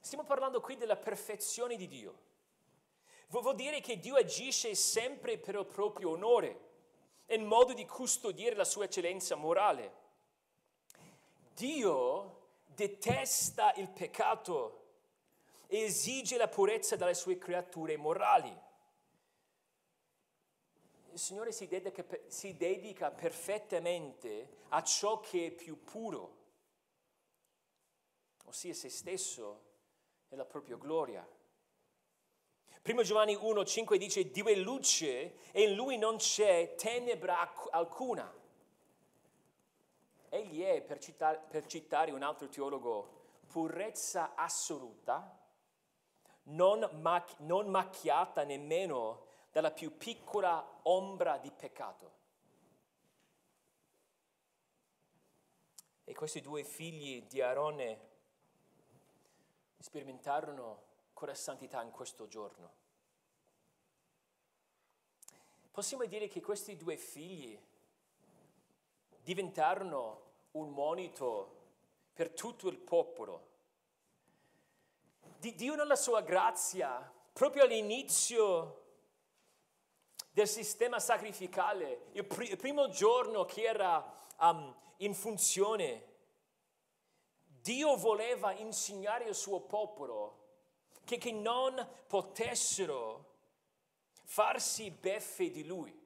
Stiamo 0.00 0.24
parlando 0.24 0.60
qui 0.60 0.76
della 0.76 0.96
perfezione 0.96 1.76
di 1.76 1.86
Dio. 1.86 2.26
Vuol 3.28 3.54
dire 3.54 3.80
che 3.80 3.98
Dio 3.98 4.16
agisce 4.16 4.74
sempre 4.74 5.38
per 5.38 5.54
il 5.54 5.66
proprio 5.66 6.10
onore, 6.10 6.66
in 7.26 7.44
modo 7.44 7.72
di 7.72 7.84
custodire 7.86 8.54
la 8.54 8.64
sua 8.64 8.84
eccellenza 8.84 9.34
morale. 9.34 10.06
Dio 11.58 12.50
detesta 12.66 13.72
il 13.74 13.90
peccato 13.90 14.84
esige 15.66 16.36
la 16.36 16.46
purezza 16.46 16.94
dalle 16.94 17.14
sue 17.14 17.36
creature 17.36 17.96
morali. 17.96 18.56
Il 21.10 21.18
Signore 21.18 21.50
si 21.50 21.66
dedica, 21.66 22.04
si 22.28 22.56
dedica 22.56 23.10
perfettamente 23.10 24.58
a 24.68 24.84
ciò 24.84 25.18
che 25.18 25.46
è 25.46 25.50
più 25.50 25.82
puro, 25.82 26.36
ossia 28.44 28.72
se 28.72 28.88
stesso 28.88 29.64
e 30.28 30.36
la 30.36 30.44
propria 30.44 30.76
gloria. 30.76 31.28
Primo 32.80 33.02
Giovanni 33.02 33.34
1,5 33.34 33.96
dice 33.96 34.30
Dio 34.30 34.46
è 34.46 34.54
luce 34.54 35.50
e 35.50 35.62
in 35.62 35.74
lui 35.74 35.98
non 35.98 36.18
c'è 36.18 36.76
tenebra 36.76 37.52
alcuna. 37.70 38.37
Egli 40.28 40.62
è, 40.62 40.82
per 40.82 40.98
citare, 40.98 41.38
per 41.48 41.66
citare 41.66 42.10
un 42.10 42.22
altro 42.22 42.48
teologo, 42.48 43.16
purezza 43.46 44.34
assoluta 44.34 45.36
non, 46.44 46.88
mac- 47.00 47.38
non 47.40 47.68
macchiata 47.68 48.44
nemmeno 48.44 49.26
dalla 49.50 49.70
più 49.70 49.96
piccola 49.96 50.80
ombra 50.82 51.38
di 51.38 51.50
peccato. 51.50 52.16
E 56.04 56.14
questi 56.14 56.40
due 56.40 56.64
figli 56.64 57.22
di 57.26 57.40
Aarone 57.40 58.06
sperimentarono 59.78 60.82
quella 61.12 61.34
santità 61.34 61.82
in 61.82 61.90
questo 61.90 62.26
giorno. 62.28 62.86
Possiamo 65.70 66.04
dire 66.06 66.28
che 66.28 66.40
questi 66.40 66.76
due 66.76 66.96
figli 66.96 67.60
diventarono 69.28 70.22
un 70.52 70.70
monito 70.70 71.56
per 72.14 72.30
tutto 72.30 72.68
il 72.68 72.78
popolo 72.78 73.48
di 75.38 75.54
Dio 75.54 75.74
nella 75.74 75.96
sua 75.96 76.22
grazia, 76.22 77.12
proprio 77.34 77.64
all'inizio 77.64 78.84
del 80.30 80.48
sistema 80.48 80.98
sacrificale, 80.98 82.06
il, 82.12 82.24
pr- 82.24 82.48
il 82.48 82.56
primo 82.56 82.88
giorno 82.88 83.44
che 83.44 83.64
era 83.64 84.18
um, 84.40 84.74
in 84.98 85.12
funzione, 85.12 86.06
Dio 87.44 87.96
voleva 87.96 88.52
insegnare 88.52 89.26
al 89.26 89.34
suo 89.34 89.60
popolo 89.60 90.46
che, 91.04 91.18
che 91.18 91.32
non 91.32 91.86
potessero 92.06 93.26
farsi 94.24 94.90
beffe 94.90 95.50
di 95.50 95.66
lui. 95.66 95.97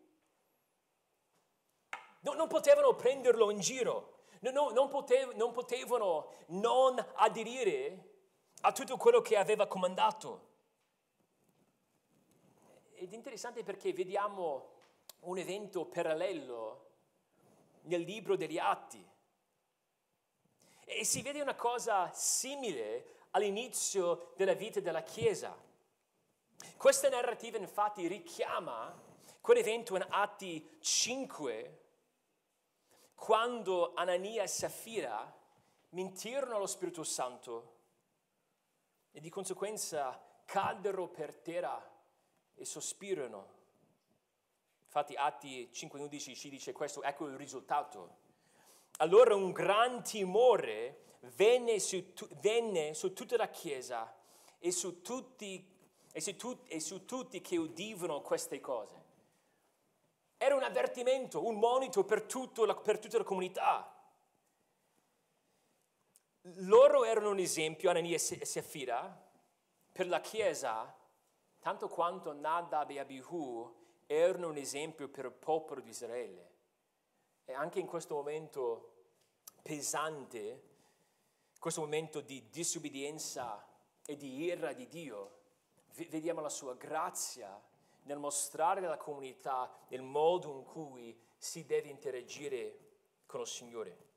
No, 2.23 2.35
non 2.35 2.49
potevano 2.49 2.95
prenderlo 2.95 3.51
in 3.51 3.61
giro, 3.61 4.25
no, 4.41 4.51
no, 4.51 4.71
non, 4.71 4.89
potev- 4.89 5.35
non 5.35 5.53
potevano 5.53 6.33
non 6.49 7.05
aderire 7.15 8.11
a 8.63 8.73
tutto 8.73 8.97
quello 8.97 9.21
che 9.21 9.37
aveva 9.37 9.67
comandato. 9.67 10.51
Ed 12.95 13.13
è 13.13 13.17
interessante 13.17 13.65
perché 13.65 13.93
vediamo 13.93 14.71
un 15.21 15.39
evento 15.39 15.85
parallelo 15.85 16.91
nel 17.83 18.03
libro 18.03 18.37
degli 18.37 18.59
Atti. 18.59 19.05
E 20.85 21.05
si 21.05 21.23
vede 21.23 21.41
una 21.41 21.57
cosa 21.57 22.11
simile 22.13 23.21
all'inizio 23.31 24.33
della 24.37 24.55
vita 24.55 24.79
della 24.79 25.03
Chiesa. 25.03 25.57
Questa 26.77 27.09
narrativa 27.09 27.59
infatti 27.59 28.07
richiama 28.07 28.95
quell'evento 29.41 29.97
in 29.97 30.07
Atti 30.09 30.79
5, 30.81 31.82
quando 33.23 33.93
Anania 33.95 34.43
e 34.43 34.49
Safira 34.49 35.33
mentirono 35.91 36.57
allo 36.57 36.67
Spirito 36.67 37.05
Santo 37.05 37.75
e 39.13 39.21
di 39.21 39.31
conseguenza 39.31 40.21
caddero 40.45 41.07
per 41.07 41.33
terra 41.37 41.89
e 42.53 42.65
sospirano. 42.65 43.47
Infatti 44.87 45.15
Atti 45.15 45.71
5.11 45.73 46.35
ci 46.35 46.51
dice 46.51 46.73
questo, 46.73 47.01
ecco 47.05 47.29
il 47.29 47.37
risultato. 47.37 48.17
Allora 48.97 49.37
un 49.37 49.53
gran 49.53 50.03
timore 50.03 51.19
venne 51.37 51.79
su, 51.79 52.05
venne 52.41 52.93
su 52.93 53.13
tutta 53.13 53.37
la 53.37 53.51
Chiesa 53.51 54.13
e 54.59 54.73
su, 54.73 55.01
tutti, 55.01 55.65
e, 56.11 56.21
su 56.21 56.35
tu, 56.35 56.59
e 56.67 56.81
su 56.81 57.05
tutti 57.05 57.41
che 57.41 57.57
udivano 57.57 58.21
queste 58.21 58.59
cose. 58.59 59.02
Era 60.43 60.57
un 60.57 60.65
avvertimento, 60.65 61.47
un 61.47 61.55
monito 61.55 62.05
per, 62.05 62.27
la, 62.67 62.75
per 62.75 62.99
tutta 62.99 63.17
la 63.17 63.23
comunità. 63.23 63.97
Loro 66.65 67.05
erano 67.05 67.31
un 67.31 67.39
esempio, 67.39 67.91
Anania 67.91 68.17
e 68.17 68.45
Safira, 68.45 69.25
per 69.93 70.09
la 70.09 70.21
Chiesa, 70.21 70.93
tanto 71.61 71.87
quanto 71.87 72.33
Nadab 72.33 72.91
e 72.91 72.99
Abihu 72.99 73.73
erano 74.05 74.49
un 74.49 74.57
esempio 74.57 75.09
per 75.09 75.27
il 75.27 75.31
popolo 75.33 75.81
di 75.81 75.91
Israele. 75.91 76.51
E 77.45 77.53
anche 77.53 77.79
in 77.79 77.87
questo 77.87 78.17
momento 78.17 78.95
pesante, 79.63 80.71
questo 81.61 81.83
momento 81.83 82.21
di 82.21 82.49
disobbedienza 82.51 83.65
e 84.05 84.17
di 84.17 84.43
ira 84.43 84.73
di 84.73 84.89
Dio, 84.89 85.39
vediamo 85.93 86.41
la 86.41 86.49
sua 86.49 86.75
grazia 86.75 87.71
nel 88.03 88.19
mostrare 88.19 88.85
alla 88.85 88.97
comunità 88.97 89.71
il 89.89 90.03
modo 90.03 90.51
in 90.51 90.65
cui 90.65 91.19
si 91.37 91.65
deve 91.65 91.89
interagire 91.89 92.79
con 93.27 93.41
il 93.41 93.47
Signore. 93.47 94.11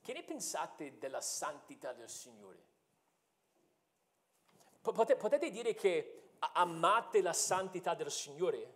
Che 0.00 0.12
ne 0.12 0.22
pensate 0.22 0.98
della 0.98 1.20
santità 1.20 1.92
del 1.92 2.08
Signore? 2.08 2.64
Potete 4.80 5.50
dire 5.50 5.74
che 5.74 6.30
amate 6.38 7.20
la 7.20 7.32
santità 7.32 7.94
del 7.94 8.10
Signore? 8.10 8.74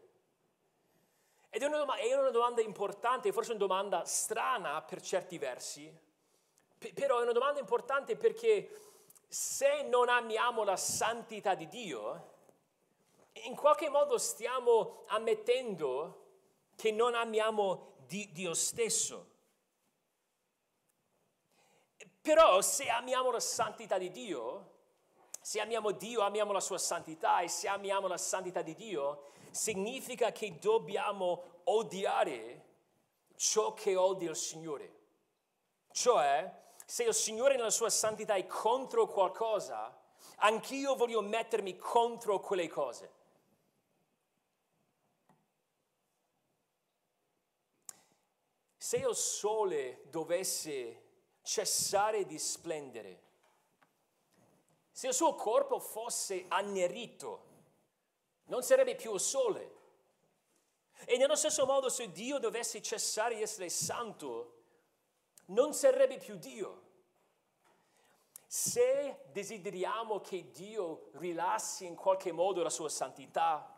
Ed 1.49 1.63
è 1.63 1.67
una, 1.67 1.79
domanda, 1.79 2.03
è 2.03 2.15
una 2.15 2.31
domanda 2.31 2.61
importante, 2.63 3.33
forse 3.33 3.51
una 3.51 3.61
domanda 3.61 4.05
strana 4.05 4.83
per 4.83 5.01
certi 5.01 5.39
versi, 5.39 5.93
però 6.95 7.19
è 7.19 7.23
una 7.23 7.33
domanda 7.33 7.61
importante 7.61 8.17
perché 8.17 8.90
se 9.33 9.83
non 9.83 10.09
amiamo 10.09 10.65
la 10.65 10.77
santità 10.77 11.55
di 11.55 11.69
Dio, 11.69 12.33
in 13.45 13.55
qualche 13.55 13.89
modo 13.89 14.19
stiamo 14.19 15.05
ammettendo 15.07 16.27
che 16.75 16.91
non 16.91 17.15
amiamo 17.15 17.93
Dio 18.09 18.55
stesso. 18.55 19.29
Però 22.21 22.61
se 22.61 22.89
amiamo 22.89 23.31
la 23.31 23.39
santità 23.39 23.99
di 23.99 24.11
Dio, 24.11 24.79
se 25.41 25.61
amiamo 25.61 25.93
Dio, 25.93 26.23
amiamo 26.23 26.51
la 26.51 26.59
sua 26.59 26.79
santità 26.79 27.39
e 27.39 27.49
se 27.49 27.69
amiamo 27.69 28.09
la 28.09 28.19
santità 28.19 28.63
di 28.63 28.75
Dio, 28.75 29.31
significa 29.53 30.33
che 30.33 30.59
dobbiamo 30.59 31.61
odiare 31.65 32.65
ciò 33.37 33.75
che 33.75 33.95
odia 33.95 34.31
il 34.31 34.37
Signore. 34.37 34.99
Cioè, 35.93 36.53
se 36.91 37.05
il 37.05 37.15
Signore 37.15 37.55
nella 37.55 37.71
sua 37.71 37.89
santità 37.89 38.35
è 38.35 38.49
contro 38.49 39.07
qualcosa, 39.07 39.97
anch'io 40.39 40.97
voglio 40.97 41.21
mettermi 41.21 41.77
contro 41.77 42.41
quelle 42.41 42.67
cose. 42.67 43.13
Se 48.77 48.97
il 48.97 49.15
sole 49.15 50.03
dovesse 50.11 51.03
cessare 51.43 52.27
di 52.27 52.41
splendere, 52.41 53.23
se 54.91 55.07
il 55.07 55.15
suo 55.15 55.37
corpo 55.37 55.79
fosse 55.79 56.47
annerito, 56.49 57.45
non 58.47 58.65
sarebbe 58.65 58.97
più 58.97 59.15
il 59.15 59.21
sole. 59.21 59.79
E 61.05 61.17
nello 61.19 61.37
stesso 61.37 61.65
modo 61.67 61.89
se 61.89 62.11
Dio 62.11 62.41
dovesse 62.41 62.83
cessare 62.83 63.37
di 63.37 63.43
essere 63.43 63.69
santo, 63.69 64.60
non 65.51 65.73
sarebbe 65.73 66.19
più 66.19 66.37
Dio. 66.37 66.89
Se 68.47 69.21
desideriamo 69.31 70.21
che 70.21 70.51
Dio 70.51 71.11
rilassi 71.13 71.87
in 71.87 71.95
qualche 71.95 72.33
modo 72.33 72.63
la 72.63 72.71
sua 72.71 72.89
santità, 72.89 73.77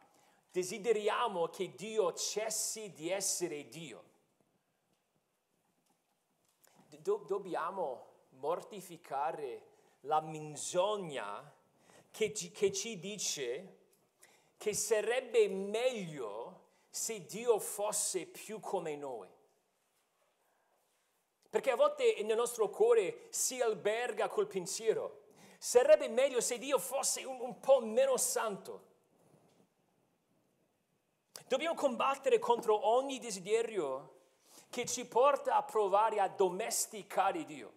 desideriamo 0.51 1.49
che 1.49 1.75
Dio 1.75 2.13
cessi 2.15 2.93
di 2.93 3.11
essere 3.11 3.69
Dio. 3.69 4.11
Do- 6.89 7.25
dobbiamo 7.27 8.11
mortificare 8.31 9.67
la 10.03 10.21
menzogna 10.21 11.53
che 12.11 12.33
ci, 12.33 12.51
che 12.51 12.73
ci 12.73 12.99
dice 12.99 13.79
che 14.57 14.75
sarebbe 14.75 15.49
meglio 15.49 16.61
se 16.89 17.25
Dio 17.25 17.59
fosse 17.59 18.27
più 18.27 18.61
come 18.61 18.97
noi. 18.97 19.29
Perché 21.53 21.71
a 21.71 21.77
volte 21.77 22.23
nel 22.23 22.35
nostro 22.35 22.71
cuore 22.71 23.27
si 23.29 23.61
alberga 23.61 24.27
col 24.27 24.47
pensiero, 24.47 25.25
sarebbe 25.59 26.09
meglio 26.09 26.41
se 26.41 26.57
Dio 26.57 26.79
fosse 26.79 27.25
un, 27.25 27.39
un 27.43 27.61
po' 27.61 27.81
meno 27.81 28.17
santo. 28.17 28.85
Dobbiamo 31.47 31.75
combattere 31.75 32.39
contro 32.39 32.89
ogni 32.89 33.19
desiderio 33.19 34.21
che 34.71 34.87
ci 34.87 35.05
porta 35.05 35.57
a 35.57 35.63
provare 35.63 36.21
a 36.21 36.29
domesticare 36.29 37.45
Dio, 37.45 37.73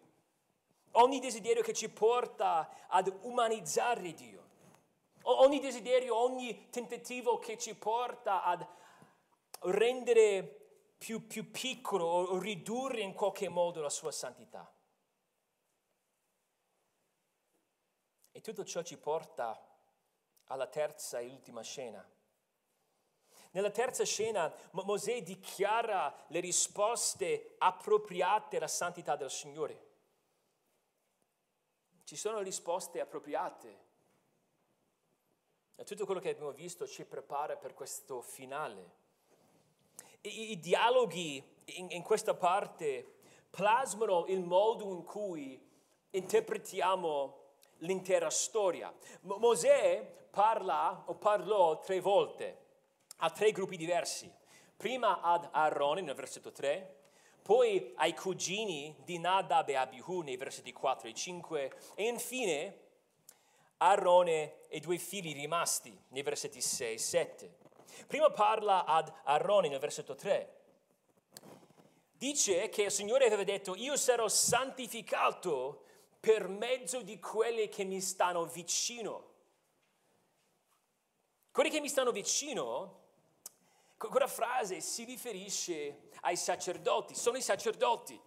ogni 0.91 1.19
desiderio 1.19 1.61
che 1.61 1.73
ci 1.73 1.89
porta 1.89 2.87
ad 2.87 3.13
umanizzare 3.23 4.13
Dio. 4.13 4.43
Ogni 5.23 5.59
desiderio, 5.59 6.15
ogni 6.15 6.69
tentativo 6.69 7.39
che 7.39 7.57
ci 7.57 7.75
porta 7.75 8.41
ad 8.41 8.65
rendere 9.63 10.64
più, 10.97 11.27
più 11.27 11.51
piccolo 11.51 12.05
o 12.05 12.39
ridurre 12.39 13.01
in 13.01 13.13
qualche 13.13 13.49
modo 13.49 13.81
la 13.81 13.89
sua 13.89 14.11
santità. 14.11 14.71
E 18.31 18.41
tutto 18.41 18.65
ciò 18.65 18.81
ci 18.83 18.97
porta 18.97 19.59
alla 20.45 20.67
terza 20.67 21.19
e 21.19 21.27
ultima 21.27 21.61
scena. 21.61 22.07
Nella 23.51 23.71
terza 23.71 24.03
scena 24.03 24.53
Mosè 24.71 25.23
dichiara 25.23 26.25
le 26.27 26.41
risposte 26.41 27.55
appropriate 27.57 28.57
alla 28.57 28.67
santità 28.67 29.15
del 29.15 29.31
Signore. 29.31 29.93
Ci 32.03 32.17
sono 32.17 32.41
risposte 32.41 32.99
appropriate 32.99 33.83
e 35.75 35.83
tutto 35.85 36.05
quello 36.05 36.19
che 36.19 36.29
abbiamo 36.29 36.51
visto 36.51 36.85
ci 36.87 37.05
prepara 37.05 37.55
per 37.55 37.73
questo 37.73 38.21
finale. 38.21 39.03
I, 40.25 40.51
i 40.51 40.59
dialoghi 40.59 41.43
in, 41.65 41.87
in 41.91 42.01
questa 42.01 42.33
parte 42.33 43.13
plasmano 43.49 44.25
il 44.27 44.43
modo 44.43 44.91
in 44.91 45.03
cui 45.03 45.59
interpretiamo 46.11 47.43
l'intera 47.79 48.29
storia. 48.29 48.93
Mosè 49.21 50.27
parla 50.29 51.03
o 51.07 51.15
parlò 51.15 51.79
tre 51.79 51.99
volte 51.99 52.63
a 53.17 53.29
tre 53.29 53.51
gruppi 53.51 53.77
diversi. 53.77 54.31
Prima 54.75 55.21
ad 55.21 55.47
Aaron 55.51 56.03
nel 56.03 56.15
versetto 56.15 56.51
3, 56.51 57.03
poi 57.41 57.93
ai 57.95 58.13
cugini 58.13 58.95
di 59.05 59.19
Nadab 59.19 59.69
e 59.69 59.75
Abihu 59.75 60.21
nei 60.21 60.35
versetti 60.35 60.73
4 60.73 61.07
e 61.07 61.13
5 61.13 61.71
e 61.95 62.07
infine 62.07 62.79
Aarone 63.77 64.67
e 64.67 64.77
i 64.77 64.79
due 64.79 64.97
figli 64.97 65.33
rimasti 65.33 65.97
nei 66.09 66.23
versetti 66.23 66.59
6 66.59 66.93
e 66.93 66.97
7. 66.97 67.57
Prima 68.07 68.29
parla 68.29 68.85
ad 68.85 69.11
Aarone 69.23 69.69
nel 69.69 69.79
versetto 69.79 70.15
3, 70.15 70.55
Dice 72.17 72.69
che 72.69 72.83
il 72.83 72.91
Signore 72.91 73.25
aveva 73.25 73.43
detto, 73.43 73.75
io 73.75 73.97
sarò 73.97 74.27
santificato 74.29 75.83
per 76.19 76.47
mezzo 76.47 77.01
di 77.01 77.19
quelli 77.19 77.67
che 77.67 77.83
mi 77.83 77.99
stanno 77.99 78.45
vicino. 78.45 79.33
Quelli 81.51 81.69
che 81.69 81.81
mi 81.81 81.89
stanno 81.89 82.11
vicino, 82.11 83.03
quella 83.97 84.27
frase 84.27 84.79
si 84.79 85.03
riferisce 85.03 86.09
ai 86.21 86.37
sacerdoti, 86.37 87.13
sono 87.13 87.37
i 87.37 87.41
sacerdoti. 87.41 88.19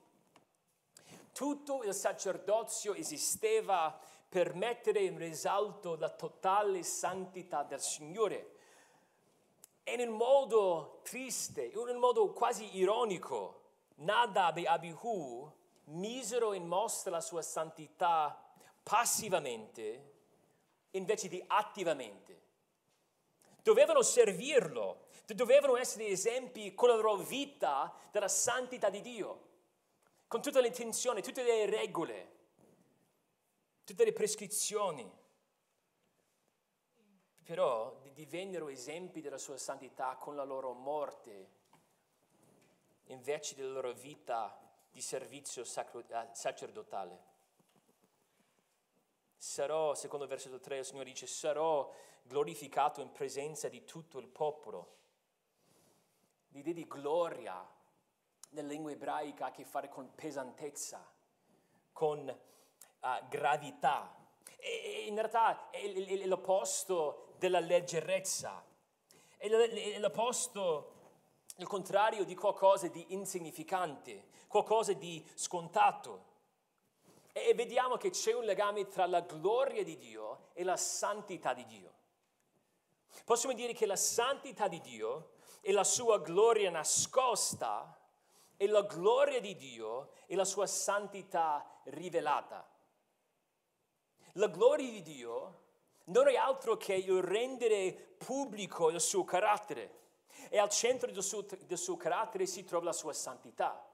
Tutto 1.33 1.83
il 1.83 1.95
sacerdozio 1.95 2.95
esisteva 2.95 3.99
per 4.29 4.55
mettere 4.55 5.01
in 5.01 5.17
risalto 5.17 5.97
la 5.97 6.11
totale 6.11 6.83
santità 6.83 7.63
del 7.63 7.81
Signore. 7.81 8.58
E 9.89 9.95
in 9.95 10.11
modo 10.11 11.01
triste, 11.03 11.65
in 11.65 11.79
un 11.79 11.97
modo 11.97 12.35
quasi 12.35 12.77
ironico, 12.77 13.63
Nadab 13.97 14.59
e 14.59 14.67
Abihu 14.67 15.51
misero 15.85 16.53
in 16.53 16.67
mostra 16.67 17.11
la 17.11 17.23
sua 17.23 17.41
santità 17.41 18.53
passivamente 18.83 20.13
invece 20.91 21.29
di 21.29 21.43
attivamente. 21.47 22.43
Dovevano 23.63 24.03
servirlo, 24.03 25.07
dovevano 25.25 25.79
essere 25.79 26.09
esempi 26.09 26.75
con 26.75 26.91
la 26.91 26.95
loro 26.95 27.17
vita 27.17 27.91
della 28.11 28.29
santità 28.29 28.91
di 28.91 29.01
Dio, 29.01 29.47
con 30.27 30.43
tutte 30.43 30.61
le 30.61 30.67
intenzioni, 30.67 31.23
tutte 31.23 31.43
le 31.43 31.65
regole, 31.65 32.37
tutte 33.85 34.05
le 34.05 34.13
prescrizioni. 34.13 35.11
Però 37.49 37.99
divennero 38.13 38.69
esempi 38.69 39.23
della 39.23 39.39
sua 39.39 39.57
santità 39.57 40.17
con 40.17 40.37
la 40.37 40.45
loro 40.45 40.75
morte 40.75 41.49
invece 43.05 43.55
della 43.55 43.73
loro 43.73 43.95
vita 43.95 44.55
di 44.91 45.01
servizio 45.01 45.65
sacro, 45.65 46.05
eh, 46.07 46.29
sacerdotale. 46.33 47.23
Sarò, 49.39 49.95
secondo 49.95 50.27
il 50.27 50.31
versetto 50.31 50.61
3, 50.61 50.77
il 50.77 50.85
Signore 50.85 51.07
dice, 51.07 51.27
sarò 51.27 51.91
glorificato 52.23 53.01
in 53.01 53.13
presenza 53.13 53.71
di 53.71 53.83
tutto 53.87 54.19
il 54.19 54.29
popolo. 54.29 54.97
L'idea 56.49 56.75
di 56.75 56.87
gloria 56.87 57.67
nella 58.51 58.69
lingua 58.69 58.91
ebraica 58.91 59.47
ha 59.47 59.49
a 59.49 59.53
che 59.53 59.65
fare 59.65 59.89
con 59.89 60.15
pesantezza, 60.15 61.03
con 61.95 62.29
uh, 62.29 63.29
gravità. 63.31 64.15
E 64.59 65.07
in 65.07 65.15
realtà 65.15 65.71
è 65.71 66.27
l'opposto 66.27 67.23
della 67.39 67.61
leggerezza, 67.61 68.65
è 69.37 69.49
l'opposto 69.99 70.97
il 71.57 71.67
contrario 71.67 72.25
di 72.25 72.35
qualcosa 72.35 72.89
di 72.89 73.13
insignificante, 73.15 74.29
qualcosa 74.49 74.93
di 74.93 75.25
scontato. 75.35 76.27
E 77.33 77.55
vediamo 77.55 77.97
che 77.97 78.11
c'è 78.11 78.33
un 78.33 78.45
legame 78.45 78.89
tra 78.89 79.07
la 79.07 79.21
gloria 79.21 79.85
di 79.85 79.97
Dio 79.97 80.49
e 80.55 80.65
la 80.65 80.77
santità 80.77 81.55
di 81.55 81.65
Dio. 81.67 81.93
Possiamo 83.25 83.55
dire 83.55 83.73
che 83.73 83.87
la 83.87 83.97
santità 83.97 84.69
di 84.69 84.81
Dio 84.81 85.33
è 85.61 85.71
la 85.71 85.85
sua 85.85 86.19
gloria 86.19 86.71
nascosta 86.71 87.97
e 88.57 88.67
la 88.67 88.83
gloria 88.83 89.41
di 89.41 89.55
Dio 89.55 90.13
è 90.27 90.35
la 90.35 90.45
sua 90.45 90.67
santità 90.67 91.81
rivelata. 91.85 92.69
La 94.33 94.49
gloria 94.49 94.91
di 94.91 95.03
Dio 95.03 95.67
non 96.09 96.29
è 96.29 96.37
altro 96.37 96.77
che 96.77 96.95
il 96.95 97.23
rendere 97.23 97.93
pubblico 97.93 98.91
il 98.91 99.01
suo 99.01 99.25
carattere 99.25 99.97
e 100.49 100.59
al 100.59 100.69
centro 100.69 101.11
del 101.11 101.23
suo, 101.23 101.45
del 101.67 101.79
suo 101.79 101.97
carattere 101.97 102.47
si 102.47 102.65
trova 102.65 102.87
la 102.87 102.93
sua 102.93 103.13
santità. 103.13 103.85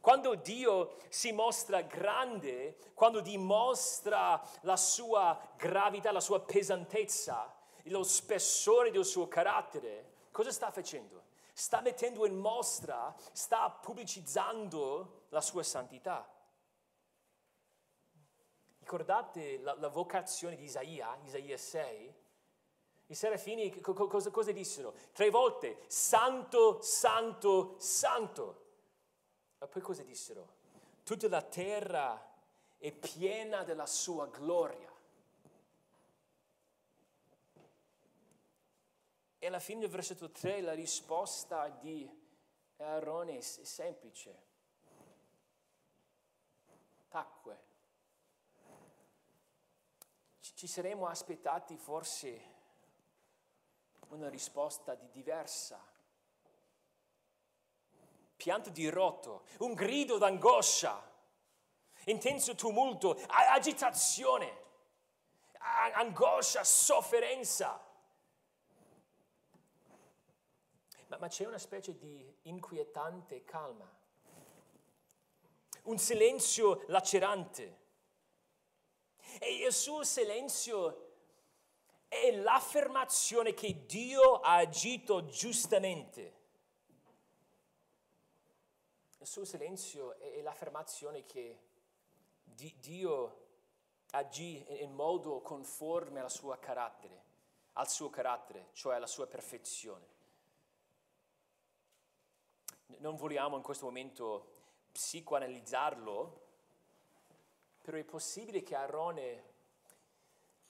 Quando 0.00 0.34
Dio 0.34 0.96
si 1.08 1.32
mostra 1.32 1.80
grande, 1.80 2.76
quando 2.92 3.20
dimostra 3.20 4.42
la 4.62 4.76
sua 4.76 5.38
gravità, 5.56 6.12
la 6.12 6.20
sua 6.20 6.40
pesantezza, 6.40 7.54
lo 7.84 8.02
spessore 8.02 8.90
del 8.90 9.04
suo 9.04 9.28
carattere, 9.28 10.12
cosa 10.30 10.50
sta 10.50 10.70
facendo? 10.70 11.22
Sta 11.54 11.80
mettendo 11.80 12.26
in 12.26 12.36
mostra, 12.36 13.14
sta 13.32 13.70
pubblicizzando 13.70 15.26
la 15.28 15.40
sua 15.40 15.62
santità. 15.62 16.28
Ricordate 18.84 19.56
la, 19.60 19.74
la 19.76 19.88
vocazione 19.88 20.56
di 20.56 20.64
Isaia, 20.64 21.16
Isaia 21.24 21.56
6? 21.56 22.14
I 23.06 23.14
serafini 23.14 23.80
cosa, 23.80 24.30
cosa 24.30 24.52
dissero? 24.52 24.94
Tre 25.14 25.30
volte, 25.30 25.84
santo, 25.86 26.82
santo, 26.82 27.76
santo. 27.78 28.66
E 29.58 29.66
poi 29.68 29.80
cosa 29.80 30.02
dissero? 30.02 30.48
Tutta 31.02 31.28
la 31.28 31.40
terra 31.40 32.30
è 32.76 32.92
piena 32.92 33.64
della 33.64 33.86
sua 33.86 34.26
gloria. 34.26 34.92
E 39.38 39.46
alla 39.46 39.60
fine 39.60 39.80
del 39.80 39.88
versetto 39.88 40.30
3 40.30 40.60
la 40.60 40.74
risposta 40.74 41.70
di 41.70 42.06
Aarone 42.76 43.38
è 43.38 43.40
semplice. 43.40 44.42
Tacque. 47.08 47.63
Ci 50.64 50.70
saremmo 50.70 51.08
aspettati 51.08 51.76
forse 51.76 52.42
una 54.08 54.30
risposta 54.30 54.94
di 54.94 55.10
diversa. 55.10 55.78
Pianto 58.34 58.70
di 58.70 58.88
rotto, 58.88 59.44
un 59.58 59.74
grido 59.74 60.16
d'angoscia, 60.16 60.98
intenso 62.06 62.54
tumulto, 62.54 63.10
agitazione, 63.26 64.62
angoscia, 65.96 66.64
sofferenza. 66.64 67.78
Ma, 71.08 71.18
ma 71.18 71.28
c'è 71.28 71.44
una 71.44 71.58
specie 71.58 71.94
di 71.94 72.38
inquietante 72.44 73.44
calma, 73.44 73.94
un 75.82 75.98
silenzio 75.98 76.84
lacerante. 76.86 77.82
E 79.38 79.64
il 79.64 79.72
suo 79.72 80.04
silenzio 80.04 81.12
è 82.08 82.30
l'affermazione 82.36 83.54
che 83.54 83.84
Dio 83.86 84.40
ha 84.40 84.56
agito 84.56 85.24
giustamente. 85.26 86.42
Il 89.18 89.26
suo 89.26 89.44
silenzio 89.44 90.18
è 90.18 90.40
l'affermazione 90.42 91.24
che 91.24 91.58
Dio 92.44 93.42
agì 94.10 94.64
in 94.82 94.92
modo 94.92 95.40
conforme 95.40 96.20
al 96.20 96.30
suo 96.30 96.56
carattere, 96.58 97.24
al 97.72 97.88
suo 97.88 98.10
carattere, 98.10 98.68
cioè 98.72 98.96
alla 98.96 99.06
sua 99.06 99.26
perfezione. 99.26 100.12
Non 102.98 103.16
vogliamo 103.16 103.56
in 103.56 103.62
questo 103.62 103.86
momento 103.86 104.52
psicoanalizzarlo, 104.92 106.43
però 107.84 107.98
è 107.98 108.04
possibile 108.04 108.62
che 108.62 108.74
Aarone 108.74 109.42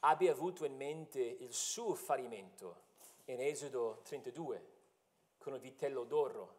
abbia 0.00 0.32
avuto 0.32 0.64
in 0.64 0.74
mente 0.74 1.20
il 1.20 1.54
suo 1.54 1.94
fallimento 1.94 2.82
in 3.26 3.40
Esodo 3.40 4.00
32 4.02 4.72
con 5.38 5.54
il 5.54 5.60
vitello 5.60 6.02
d'oro, 6.02 6.56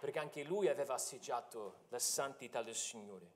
perché 0.00 0.18
anche 0.18 0.42
lui 0.42 0.66
aveva 0.66 0.94
assaggiato 0.94 1.84
la 1.90 2.00
santità 2.00 2.64
del 2.64 2.74
Signore. 2.74 3.30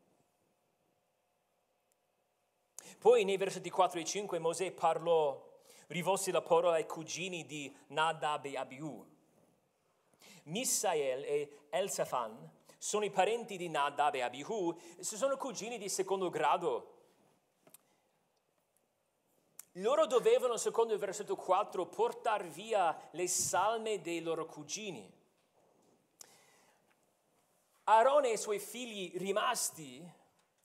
Poi 2.99 3.22
nei 3.22 3.37
versetti 3.37 3.70
4 3.70 4.01
e 4.01 4.05
5 4.05 4.41
Mosè 4.41 4.72
parlò, 4.72 5.41
rivolse 5.87 6.32
la 6.32 6.43
parola 6.43 6.74
ai 6.74 6.87
cugini 6.87 7.47
di 7.47 7.72
Nadab 7.89 8.47
e 8.47 8.57
Abiu. 8.57 9.07
Misael 10.47 11.22
e 11.22 11.66
Elsafan 11.70 12.55
sono 12.78 13.04
i 13.04 13.10
parenti 13.10 13.56
di 13.56 13.68
Nadab 13.68 14.14
e 14.14 14.22
Abihu, 14.22 14.78
sono 15.00 15.36
cugini 15.36 15.78
di 15.78 15.88
secondo 15.88 16.30
grado 16.30 16.94
loro 19.80 20.06
dovevano, 20.06 20.56
secondo 20.56 20.92
il 20.92 20.98
versetto 20.98 21.36
4, 21.36 21.86
portare 21.86 22.48
via 22.48 22.96
le 23.10 23.28
salme 23.28 24.00
dei 24.00 24.22
loro 24.22 24.46
cugini. 24.46 25.12
Aarone 27.84 28.28
e 28.28 28.32
i 28.32 28.38
suoi 28.38 28.58
figli 28.58 29.16
rimasti 29.16 30.04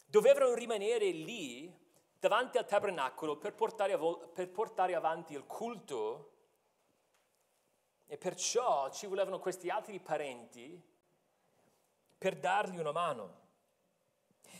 dovevano 0.05 0.53
rimanere 0.53 1.11
lì 1.11 1.77
davanti 2.17 2.57
al 2.57 2.65
tabernacolo 2.65 3.37
per 3.37 3.53
portare, 3.53 3.97
per 4.33 4.49
portare 4.49 4.95
avanti 4.95 5.33
il 5.33 5.45
culto 5.45 6.29
e 8.05 8.17
perciò 8.17 8.89
ci 8.91 9.07
volevano 9.07 9.39
questi 9.39 9.69
altri 9.69 9.99
parenti 9.99 10.81
per 12.21 12.35
dargli 12.35 12.77
una 12.77 12.91
mano. 12.91 13.39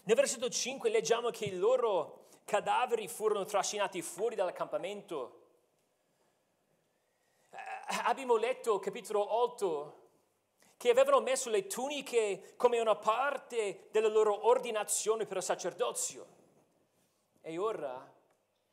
Nel 0.06 0.16
versetto 0.16 0.50
5 0.50 0.90
leggiamo 0.90 1.30
che 1.30 1.46
i 1.46 1.56
loro 1.56 2.26
cadaveri 2.44 3.08
furono 3.08 3.46
trascinati 3.46 4.02
fuori 4.02 4.34
dall'accampamento. 4.34 5.42
Eh, 7.52 7.58
abbiamo 8.06 8.36
letto, 8.36 8.80
capitolo 8.80 9.36
8, 9.36 10.00
che 10.76 10.90
avevano 10.90 11.20
messo 11.20 11.52
le 11.52 11.68
tuniche 11.68 12.56
come 12.58 12.80
una 12.80 12.96
parte 12.96 13.90
della 13.92 14.08
loro 14.08 14.48
ordinazione 14.48 15.28
per 15.28 15.38
il 15.38 15.44
sacerdozio. 15.44 16.26
E 17.42 17.60
ora, 17.60 18.12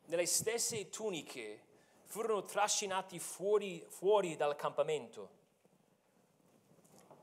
nelle 0.07 0.24
stesse 0.24 0.89
tuniche, 0.89 1.62
furono 2.07 2.43
trascinati 2.43 3.18
fuori, 3.18 3.84
fuori 3.86 4.34
dal 4.34 4.57
campamento. 4.57 5.36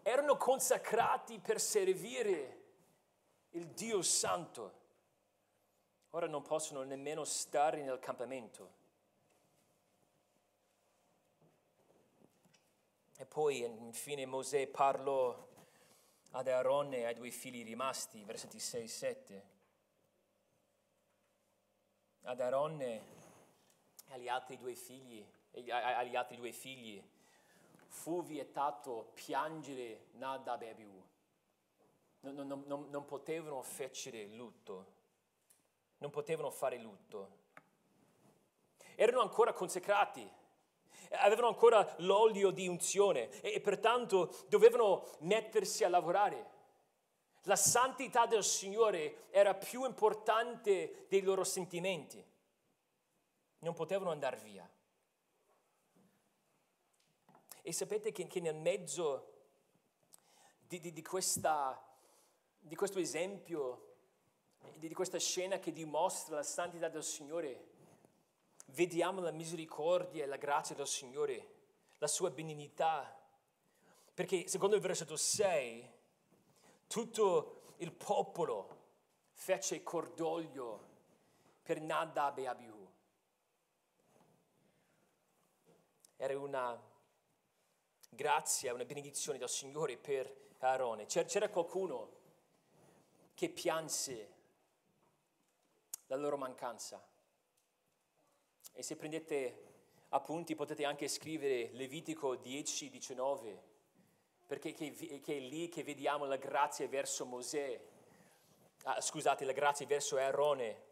Erano 0.07 0.37
consacrati 0.37 1.39
per 1.39 1.59
servire 1.59 2.63
il 3.49 3.69
Dio 3.69 4.03
Santo. 4.03 4.83
Ora 6.11 6.27
non 6.27 6.43
possono 6.43 6.83
nemmeno 6.83 7.23
stare 7.23 7.81
nel 7.81 7.97
campamento. 7.97 8.71
E 13.17 13.25
poi 13.25 13.61
infine 13.63 14.27
Mosè 14.27 14.67
parlò 14.67 15.35
ad 16.33 16.47
Aaronne 16.49 16.97
e 16.97 17.05
ai 17.05 17.15
due 17.15 17.31
figli 17.31 17.63
rimasti, 17.63 18.23
versetti 18.23 18.59
6 18.59 18.83
e 18.83 18.87
7. 18.87 19.45
Ad 22.25 22.39
Aaronne 22.41 23.01
e 24.05 24.13
agli 24.13 24.27
altri 24.27 24.59
due 24.59 24.75
figli, 24.75 25.25
agli 25.71 26.15
altri 26.15 26.35
due 26.35 26.51
figli 26.51 27.03
fu 27.95 28.21
vietato 28.21 29.11
piangere 29.13 30.07
Nadab 30.13 30.61
e 30.61 30.69
Abiu. 30.69 31.03
Non, 32.19 32.35
non, 32.35 32.63
non, 32.67 32.89
non 32.89 33.05
potevano 33.05 33.61
fecere 33.61 34.27
lutto, 34.27 34.93
non 35.99 36.11
potevano 36.11 36.51
fare 36.51 36.77
lutto. 36.77 37.43
Erano 38.95 39.21
ancora 39.21 39.53
consecrati, 39.53 40.29
avevano 41.11 41.47
ancora 41.47 41.95
l'olio 41.99 42.51
di 42.51 42.67
unzione 42.67 43.29
e, 43.41 43.53
e 43.53 43.61
pertanto 43.61 44.35
dovevano 44.49 45.07
mettersi 45.19 45.83
a 45.83 45.89
lavorare. 45.89 46.53
La 47.43 47.55
santità 47.55 48.25
del 48.25 48.43
Signore 48.43 49.27
era 49.29 49.53
più 49.53 49.85
importante 49.85 51.05
dei 51.07 51.21
loro 51.21 51.43
sentimenti. 51.43 52.23
Non 53.59 53.73
potevano 53.73 54.11
andare 54.11 54.37
via. 54.37 54.69
E 57.67 57.73
sapete 57.73 58.11
che, 58.11 58.27
che 58.27 58.39
nel 58.39 58.53
mezzo 58.53 59.33
di, 60.67 60.79
di, 60.79 60.93
di, 60.93 61.01
questa, 61.01 61.83
di 62.59 62.75
questo 62.75 62.99
esempio, 62.99 63.95
di, 64.75 64.93
questa 64.93 65.17
scena 65.17 65.57
che 65.57 65.71
dimostra 65.71 66.35
la 66.35 66.43
santità 66.43 66.89
del 66.89 67.03
Signore, 67.03 67.69
vediamo 68.67 69.19
la 69.19 69.31
misericordia 69.31 70.23
e 70.23 70.27
la 70.27 70.37
grazia 70.37 70.75
del 70.75 70.85
Signore, 70.85 71.53
la 71.97 72.05
sua 72.05 72.29
benignità. 72.29 73.19
Perché 74.13 74.47
secondo 74.47 74.75
il 74.75 74.81
versetto 74.83 75.17
6, 75.17 75.91
tutto 76.85 77.73
il 77.77 77.91
popolo 77.91 78.77
fece 79.31 79.81
cordoglio 79.81 80.87
per 81.63 81.81
Nadab 81.81 82.37
e 82.37 82.45
Abihu. 82.45 82.87
Era 86.17 86.37
una 86.37 86.93
grazia, 88.09 88.73
una 88.73 88.85
benedizione 88.85 89.37
del 89.37 89.49
Signore 89.49 89.97
per 89.97 90.33
Aarone. 90.59 91.05
C'era 91.05 91.49
qualcuno 91.49 92.11
che 93.33 93.49
pianse 93.49 94.33
la 96.07 96.15
loro 96.15 96.37
mancanza. 96.37 97.03
E 98.71 98.83
se 98.83 98.95
prendete 98.95 99.63
appunti 100.09 100.55
potete 100.55 100.85
anche 100.85 101.07
scrivere 101.07 101.69
Levitico 101.73 102.35
10, 102.35 102.89
19, 102.89 103.63
perché 104.47 104.75
è 104.75 105.39
lì 105.39 105.69
che 105.69 105.83
vediamo 105.83 106.25
la 106.25 106.37
grazia 106.37 106.87
verso 106.87 107.25
Mosè, 107.25 107.79
ah, 108.83 109.01
scusate, 109.01 109.45
la 109.45 109.51
grazia 109.51 109.85
verso 109.85 110.17
Aarone. 110.17 110.83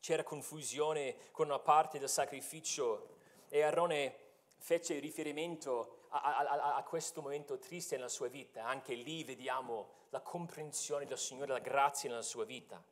C'era 0.00 0.22
confusione 0.22 1.16
con 1.32 1.46
una 1.46 1.58
parte 1.58 1.98
del 1.98 2.08
sacrificio 2.08 3.16
e 3.48 3.62
Aarone 3.62 4.18
fece 4.58 4.98
riferimento 4.98 5.95
a, 6.08 6.36
a, 6.36 6.76
a, 6.76 6.82
questo 6.82 7.22
momento 7.22 7.58
triste 7.58 7.96
nella 7.96 8.08
sua 8.08 8.28
vita. 8.28 8.64
Anche 8.64 8.94
lì 8.94 9.24
vediamo 9.24 9.90
la 10.10 10.20
comprensione 10.20 11.04
del 11.04 11.18
Signore, 11.18 11.52
la 11.52 11.58
grazia 11.58 12.08
nella 12.08 12.22
sua 12.22 12.44
vita. 12.44 12.82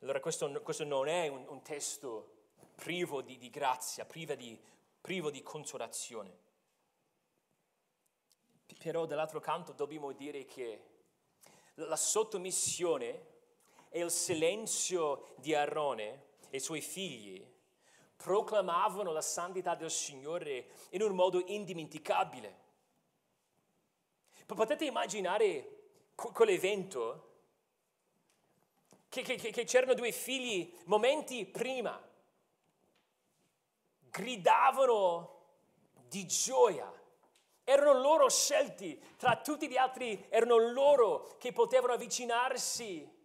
Allora 0.00 0.20
questo, 0.20 0.50
questo 0.62 0.84
non 0.84 1.08
è 1.08 1.28
un, 1.28 1.44
un 1.48 1.62
testo 1.62 2.38
privo 2.74 3.20
di, 3.20 3.36
di 3.36 3.50
grazia, 3.50 4.06
di, 4.36 4.58
privo 5.00 5.30
di 5.30 5.42
consolazione. 5.42 6.48
Però 8.78 9.04
dall'altro 9.04 9.40
canto 9.40 9.72
dobbiamo 9.72 10.12
dire 10.12 10.44
che 10.46 10.84
la 11.74 11.96
sottomissione 11.96 13.28
e 13.90 14.02
il 14.02 14.10
silenzio 14.10 15.34
di 15.36 15.54
Aarone 15.54 16.28
e 16.48 16.56
i 16.56 16.60
suoi 16.60 16.80
figli 16.80 17.44
proclamavano 18.22 19.12
la 19.12 19.22
santità 19.22 19.74
del 19.74 19.90
Signore 19.90 20.72
in 20.90 21.02
un 21.02 21.14
modo 21.14 21.42
indimenticabile. 21.46 22.68
Potete 24.44 24.84
immaginare 24.84 25.78
quell'evento? 26.14 27.28
Che, 29.08 29.22
che, 29.22 29.36
che 29.36 29.64
c'erano 29.64 29.94
due 29.94 30.12
figli 30.12 30.76
momenti 30.84 31.46
prima 31.46 31.98
gridavano 34.10 35.38
di 36.06 36.26
gioia. 36.26 36.92
Erano 37.64 38.00
loro 38.00 38.28
scelti, 38.28 39.00
tra 39.16 39.36
tutti 39.36 39.68
gli 39.68 39.76
altri 39.76 40.26
erano 40.28 40.58
loro 40.58 41.36
che 41.38 41.52
potevano 41.52 41.94
avvicinarsi 41.94 43.19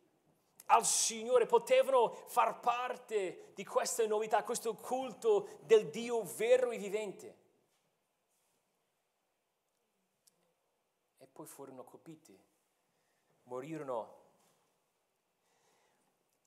al 0.65 0.85
Signore, 0.85 1.45
potevano 1.45 2.09
far 2.09 2.59
parte 2.59 3.51
di 3.53 3.63
questa 3.63 4.05
novità, 4.07 4.43
questo 4.43 4.75
culto 4.75 5.59
del 5.61 5.89
Dio 5.89 6.23
vero 6.23 6.71
e 6.71 6.77
vivente. 6.77 7.37
E 11.17 11.27
poi 11.27 11.45
furono 11.45 11.83
colpiti, 11.83 12.37
morirono. 13.43 14.23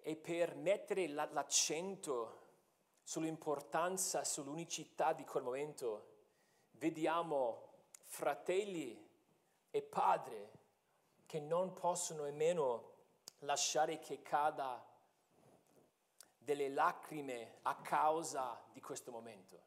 E 0.01 0.17
per 0.17 0.55
mettere 0.57 1.07
l'accento 1.09 2.47
sull'importanza, 3.03 4.25
sull'unicità 4.25 5.13
di 5.13 5.25
quel 5.25 5.43
momento, 5.43 6.17
vediamo 6.73 7.67
fratelli 8.05 9.07
e 9.71 9.83
padre 9.83 10.51
che 11.27 11.41
non 11.41 11.73
possono 11.75 12.25
nemmeno 12.25 12.97
lasciare 13.41 13.99
che 13.99 14.23
cada 14.23 14.85
delle 16.39 16.69
lacrime 16.71 17.59
a 17.63 17.77
causa 17.77 18.59
di 18.73 18.81
questo 18.81 19.11
momento. 19.11 19.67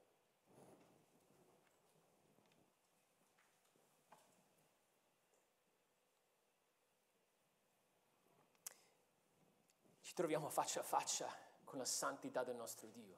Ci 10.02 10.14
troviamo 10.14 10.50
faccia 10.50 10.80
a 10.80 10.84
faccia 10.84 11.34
con 11.64 11.78
la 11.78 11.86
santità 11.86 12.44
del 12.44 12.56
nostro 12.56 12.88
Dio. 12.88 13.18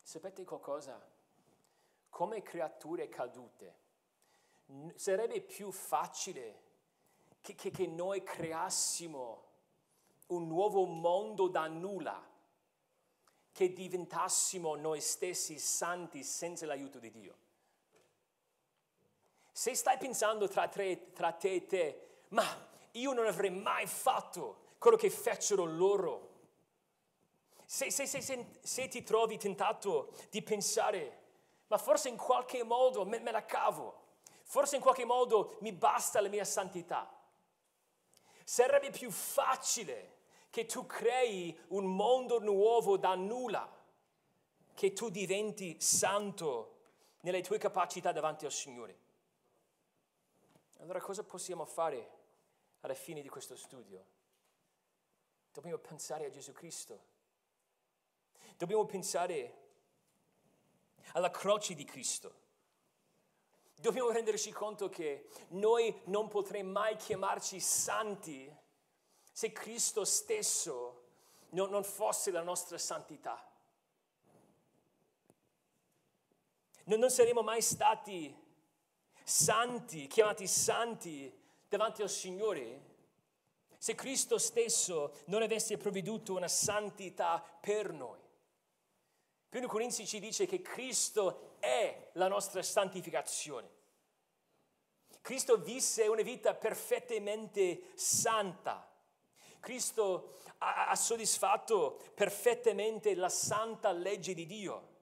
Sapete 0.00 0.44
qualcosa? 0.44 0.98
Come 2.08 2.42
creature 2.42 3.08
cadute, 3.08 3.78
sarebbe 4.94 5.42
più 5.42 5.70
facile 5.72 6.62
che, 7.44 7.54
che, 7.54 7.70
che 7.70 7.86
noi 7.86 8.22
creassimo 8.22 9.42
un 10.28 10.46
nuovo 10.46 10.86
mondo 10.86 11.48
da 11.48 11.66
nulla, 11.66 12.26
che 13.52 13.72
diventassimo 13.74 14.76
noi 14.76 15.02
stessi 15.02 15.58
santi 15.58 16.22
senza 16.24 16.64
l'aiuto 16.64 16.98
di 16.98 17.10
Dio. 17.10 17.36
Se 19.52 19.74
stai 19.74 19.98
pensando 19.98 20.48
tra, 20.48 20.68
tre, 20.68 21.12
tra 21.12 21.32
te 21.32 21.52
e 21.52 21.66
te, 21.66 22.22
ma 22.28 22.46
io 22.92 23.12
non 23.12 23.26
avrei 23.26 23.50
mai 23.50 23.86
fatto 23.86 24.72
quello 24.78 24.96
che 24.96 25.10
fecero 25.10 25.66
loro, 25.66 26.30
se, 27.66 27.90
se, 27.90 28.06
se, 28.06 28.56
se, 28.58 28.88
ti 28.88 29.02
trovi 29.02 29.36
tentato 29.36 30.14
di 30.30 30.42
pensare, 30.42 31.20
ma 31.66 31.76
forse 31.76 32.08
in 32.08 32.16
qualche 32.16 32.62
modo 32.64 33.04
me, 33.04 33.18
me 33.18 33.30
la 33.30 33.44
cavo, 33.44 34.02
forse 34.44 34.76
in 34.76 34.82
qualche 34.82 35.04
modo 35.04 35.58
mi 35.60 35.72
basta 35.72 36.22
la 36.22 36.28
mia 36.28 36.44
santità, 36.46 37.13
sarebbe 38.44 38.90
più 38.90 39.10
facile 39.10 40.12
che 40.50 40.66
tu 40.66 40.86
crei 40.86 41.58
un 41.68 41.84
mondo 41.86 42.38
nuovo 42.38 42.96
da 42.96 43.14
nulla, 43.14 43.68
che 44.74 44.92
tu 44.92 45.08
diventi 45.08 45.80
santo 45.80 46.76
nelle 47.20 47.42
tue 47.42 47.58
capacità 47.58 48.12
davanti 48.12 48.44
al 48.44 48.52
Signore. 48.52 48.98
Allora 50.78 51.00
cosa 51.00 51.24
possiamo 51.24 51.64
fare 51.64 52.10
alla 52.80 52.94
fine 52.94 53.22
di 53.22 53.28
questo 53.28 53.56
studio? 53.56 54.04
Dobbiamo 55.52 55.78
pensare 55.78 56.26
a 56.26 56.30
Gesù 56.30 56.52
Cristo 56.52 57.12
Dobbiamo 58.56 58.84
pensare 58.84 59.62
alla 61.12 61.30
croce 61.30 61.74
di 61.74 61.84
Cristo. 61.84 62.42
Dobbiamo 63.76 64.10
renderci 64.10 64.50
conto 64.52 64.88
che 64.88 65.28
noi 65.48 66.02
non 66.04 66.28
potremo 66.28 66.72
mai 66.72 66.96
chiamarci 66.96 67.60
santi 67.60 68.50
se 69.30 69.52
Cristo 69.52 70.04
stesso 70.04 71.02
non, 71.50 71.70
non 71.70 71.84
fosse 71.84 72.30
la 72.30 72.42
nostra 72.42 72.78
santità. 72.78 73.50
Non, 76.84 76.98
non 76.98 77.10
saremmo 77.10 77.42
mai 77.42 77.62
stati 77.62 78.34
santi, 79.22 80.06
chiamati 80.06 80.46
santi 80.46 81.32
davanti 81.68 82.02
al 82.02 82.10
Signore 82.10 82.92
se 83.84 83.94
Cristo 83.94 84.38
stesso 84.38 85.12
non 85.26 85.42
avesse 85.42 85.76
provveduto 85.76 86.34
una 86.34 86.48
santità 86.48 87.44
per 87.60 87.92
noi. 87.92 88.18
Primo 89.46 89.66
Corinzi 89.66 90.06
ci 90.06 90.20
dice 90.20 90.46
che 90.46 90.62
Cristo 90.62 91.53
è 91.64 92.10
la 92.12 92.28
nostra 92.28 92.62
santificazione. 92.62 93.70
Cristo 95.22 95.56
visse 95.56 96.06
una 96.06 96.20
vita 96.20 96.54
perfettamente 96.54 97.92
santa. 97.94 98.86
Cristo 99.60 100.36
ha, 100.58 100.88
ha 100.88 100.96
soddisfatto 100.96 101.98
perfettamente 102.14 103.14
la 103.14 103.30
santa 103.30 103.90
legge 103.90 104.34
di 104.34 104.44
Dio. 104.44 104.92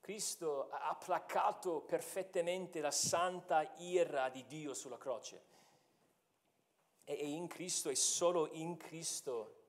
Cristo 0.00 0.68
ha 0.70 0.94
placato 0.96 1.82
perfettamente 1.82 2.80
la 2.80 2.90
santa 2.90 3.72
ira 3.76 4.28
di 4.28 4.44
Dio 4.46 4.74
sulla 4.74 4.98
croce. 4.98 5.52
E 7.04 7.14
in 7.14 7.46
Cristo 7.46 7.88
e 7.88 7.94
solo 7.94 8.48
in 8.52 8.76
Cristo 8.76 9.62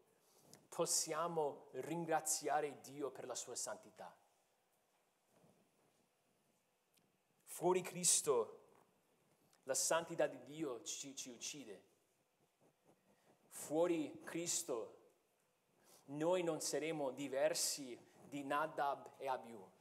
possiamo 0.68 1.68
ringraziare 1.74 2.80
Dio 2.82 3.12
per 3.12 3.28
la 3.28 3.36
sua 3.36 3.56
santità. 3.56 4.14
Fuori 7.56 7.82
Cristo 7.82 8.64
la 9.64 9.76
santità 9.76 10.28
di 10.28 10.44
Dio 10.44 10.84
ci, 10.84 11.16
ci 11.16 11.30
uccide. 11.30 11.84
Fuori 13.48 14.20
Cristo 14.26 14.98
noi 16.08 16.44
non 16.44 16.60
saremo 16.60 17.12
diversi 17.12 17.98
di 18.28 18.44
Nadab 18.44 19.14
e 19.16 19.30
Abiu. 19.30 19.72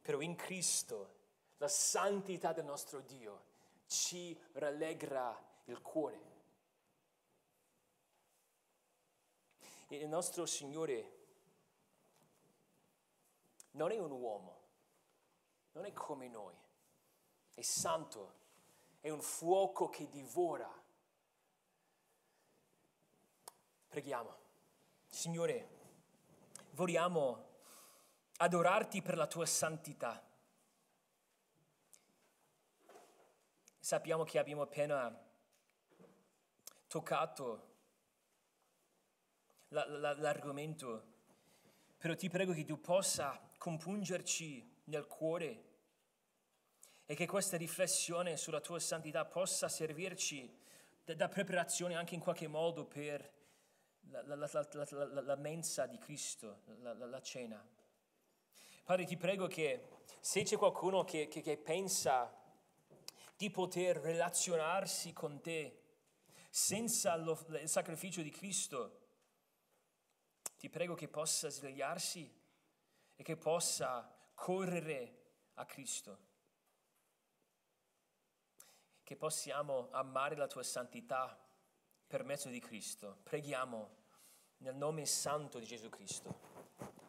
Però 0.00 0.22
in 0.22 0.34
Cristo 0.34 1.14
la 1.58 1.68
santità 1.68 2.54
del 2.54 2.64
nostro 2.64 3.00
Dio 3.00 3.44
ci 3.84 4.34
rallegra 4.52 5.38
il 5.64 5.82
cuore. 5.82 6.22
E 9.88 9.96
il 9.96 10.08
nostro 10.08 10.46
Signore 10.46 11.18
non 13.72 13.90
è 13.90 13.98
un 13.98 14.10
uomo, 14.10 14.53
non 15.74 15.84
è 15.84 15.92
come 15.92 16.28
noi, 16.28 16.54
è 17.54 17.60
santo, 17.60 18.42
è 19.00 19.10
un 19.10 19.20
fuoco 19.20 19.88
che 19.88 20.08
divora. 20.08 20.70
Preghiamo. 23.88 24.42
Signore, 25.08 25.68
vogliamo 26.70 27.52
adorarti 28.36 29.02
per 29.02 29.16
la 29.16 29.26
tua 29.26 29.46
santità. 29.46 30.22
Sappiamo 33.78 34.24
che 34.24 34.38
abbiamo 34.38 34.62
appena 34.62 35.22
toccato 36.86 37.72
la, 39.68 39.86
la, 39.86 40.14
l'argomento, 40.14 41.12
però 41.98 42.14
ti 42.14 42.28
prego 42.28 42.52
che 42.52 42.64
tu 42.64 42.80
possa 42.80 43.40
compungerci 43.58 44.73
nel 44.84 45.06
cuore 45.06 45.72
e 47.06 47.14
che 47.14 47.26
questa 47.26 47.56
riflessione 47.56 48.36
sulla 48.36 48.60
tua 48.60 48.78
santità 48.78 49.24
possa 49.24 49.68
servirci 49.68 50.62
da, 51.04 51.14
da 51.14 51.28
preparazione 51.28 51.94
anche 51.94 52.14
in 52.14 52.20
qualche 52.20 52.48
modo 52.48 52.84
per 52.86 53.32
la, 54.10 55.20
la 55.22 55.36
mensa 55.36 55.86
di 55.86 55.98
Cristo, 55.98 56.62
la 56.80 57.20
cena. 57.22 57.66
Padre, 58.84 59.06
ti 59.06 59.16
prego 59.16 59.46
che 59.46 59.88
se 60.20 60.42
c'è 60.42 60.56
qualcuno 60.56 61.04
che, 61.04 61.26
che, 61.28 61.40
che 61.40 61.56
pensa 61.56 62.32
di 63.36 63.50
poter 63.50 63.96
relazionarsi 63.96 65.12
con 65.12 65.40
te 65.40 65.80
senza 66.50 67.16
lo, 67.16 67.42
il 67.60 67.68
sacrificio 67.68 68.22
di 68.22 68.30
Cristo, 68.30 69.00
ti 70.58 70.68
prego 70.68 70.94
che 70.94 71.08
possa 71.08 71.48
svegliarsi 71.48 72.30
e 73.16 73.22
che 73.22 73.36
possa 73.36 74.13
correre 74.44 75.22
a 75.54 75.64
Cristo. 75.64 76.18
Che 79.02 79.16
possiamo 79.16 79.88
amare 79.90 80.36
la 80.36 80.46
tua 80.46 80.62
santità 80.62 81.34
per 82.06 82.24
mezzo 82.24 82.50
di 82.50 82.60
Cristo. 82.60 83.20
Preghiamo 83.22 83.88
nel 84.58 84.74
nome 84.74 85.06
santo 85.06 85.58
di 85.58 85.64
Gesù 85.64 85.88
Cristo. 85.88 86.38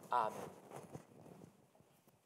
Amen. 0.08 0.95